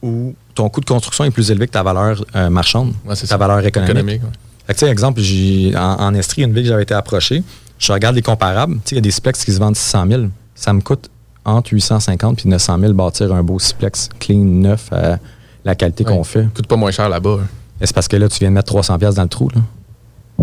[0.02, 3.26] où ton coût de construction est plus élevé que ta valeur euh, marchande, Ouais, ta
[3.26, 3.36] ça.
[3.36, 3.90] valeur économique.
[3.90, 4.28] Économique, ouais.
[4.68, 7.42] Fait que, tu sais, exemple, j'ai, en, en Estrie, une ville que j'avais été approché,
[7.78, 8.74] je regarde les comparables.
[8.76, 10.22] Tu sais, il y a des Splex qui se vendent 600 000.
[10.54, 11.08] Ça me coûte
[11.44, 15.18] entre 850 et 900 000 bâtir un beau Splex clean, neuf, à
[15.64, 16.46] la qualité qu'on fait.
[16.54, 17.38] coûte pas moins cher là-bas.
[17.80, 19.48] Et C'est parce que là, tu viens de mettre 300 pièces dans le trou.
[19.54, 19.62] là.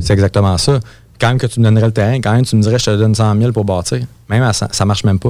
[0.01, 0.79] C'est exactement ça.
[1.21, 2.95] Quand même que tu me donnerais le terrain, quand même tu me dirais je te
[2.97, 3.99] donne 100 000 pour bâtir.
[4.27, 5.29] Même à ça, ça marche même pas.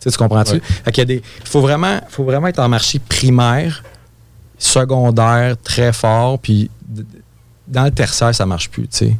[0.00, 0.52] Tu, sais, tu comprends-tu?
[0.54, 0.60] Ouais.
[0.84, 3.82] Fait qu'il y a des- Il faut vraiment, faut vraiment être en marché primaire,
[4.58, 6.70] secondaire, très fort, puis
[7.70, 9.16] dans le tertiaire, ça marche plus, tu sais.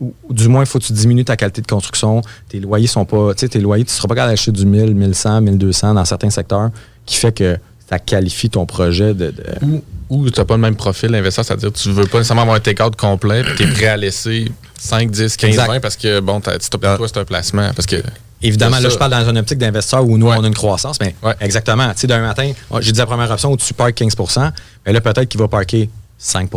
[0.00, 2.22] Ou, ou du moins, il faut que tu diminues ta qualité de construction.
[2.48, 3.34] Tes loyers sont pas...
[3.34, 6.04] Tu sais, tes loyers, tu ne seras pas capable d'acheter du 1000, 1100, 1200 dans
[6.04, 6.70] certains secteurs,
[7.06, 9.30] qui fait que ça qualifie ton projet de...
[9.30, 12.18] de- Ou, ou tu n'as pas le même profil investisseur, c'est-à-dire que tu veux pas
[12.18, 15.66] nécessairement avoir un take-out complet, tu es prêt à laisser 5, 10, 15, Exact.
[15.68, 16.52] 20 parce que, bon, pour
[16.96, 17.70] toi, c'est un placement.
[17.74, 17.96] Parce que,
[18.44, 21.14] Évidemment, là, je parle dans une optique d'investisseur où nous, on a une croissance, mais
[21.40, 21.92] exactement.
[21.92, 24.50] Tu sais, d'un matin, j'ai dit la première option où tu parques 15%
[24.84, 25.88] mais là, peut-être qu'il va parker
[26.18, 26.50] 5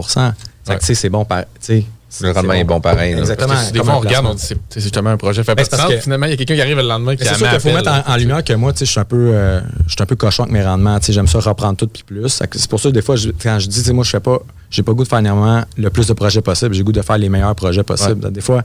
[0.65, 1.25] Fait que, tu sais, c'est bon.
[1.25, 1.85] par- tu sais,
[2.21, 3.13] Le rendement est bon pareil.
[3.13, 3.49] Exactement.
[3.49, 5.53] Parce que des comme fois, on regarde, on dit c'est c'est justement un projet fait
[5.53, 7.49] Ben, parce que- Finalement, il y a quelqu'un qui arrive le lendemain qui C'est sûr
[7.49, 9.59] qu'il faut mettre en, en lumière que moi, tu sais, je suis un peu, euh,
[9.85, 10.97] je suis un peu cochon avec mes rendements.
[10.99, 12.33] Tu sais, j'aime ça reprendre tout puis plus.
[12.37, 14.05] Fait que C'est pour ça que des fois, je- quand je dis, tu sais, moi,
[14.05, 14.39] je fais pas,
[14.69, 16.73] j'ai pas le goût de faire néanmoins le plus de projets possible.
[16.73, 18.31] J'ai le goût de faire les meilleurs projets possibles.
[18.31, 18.63] Des fois,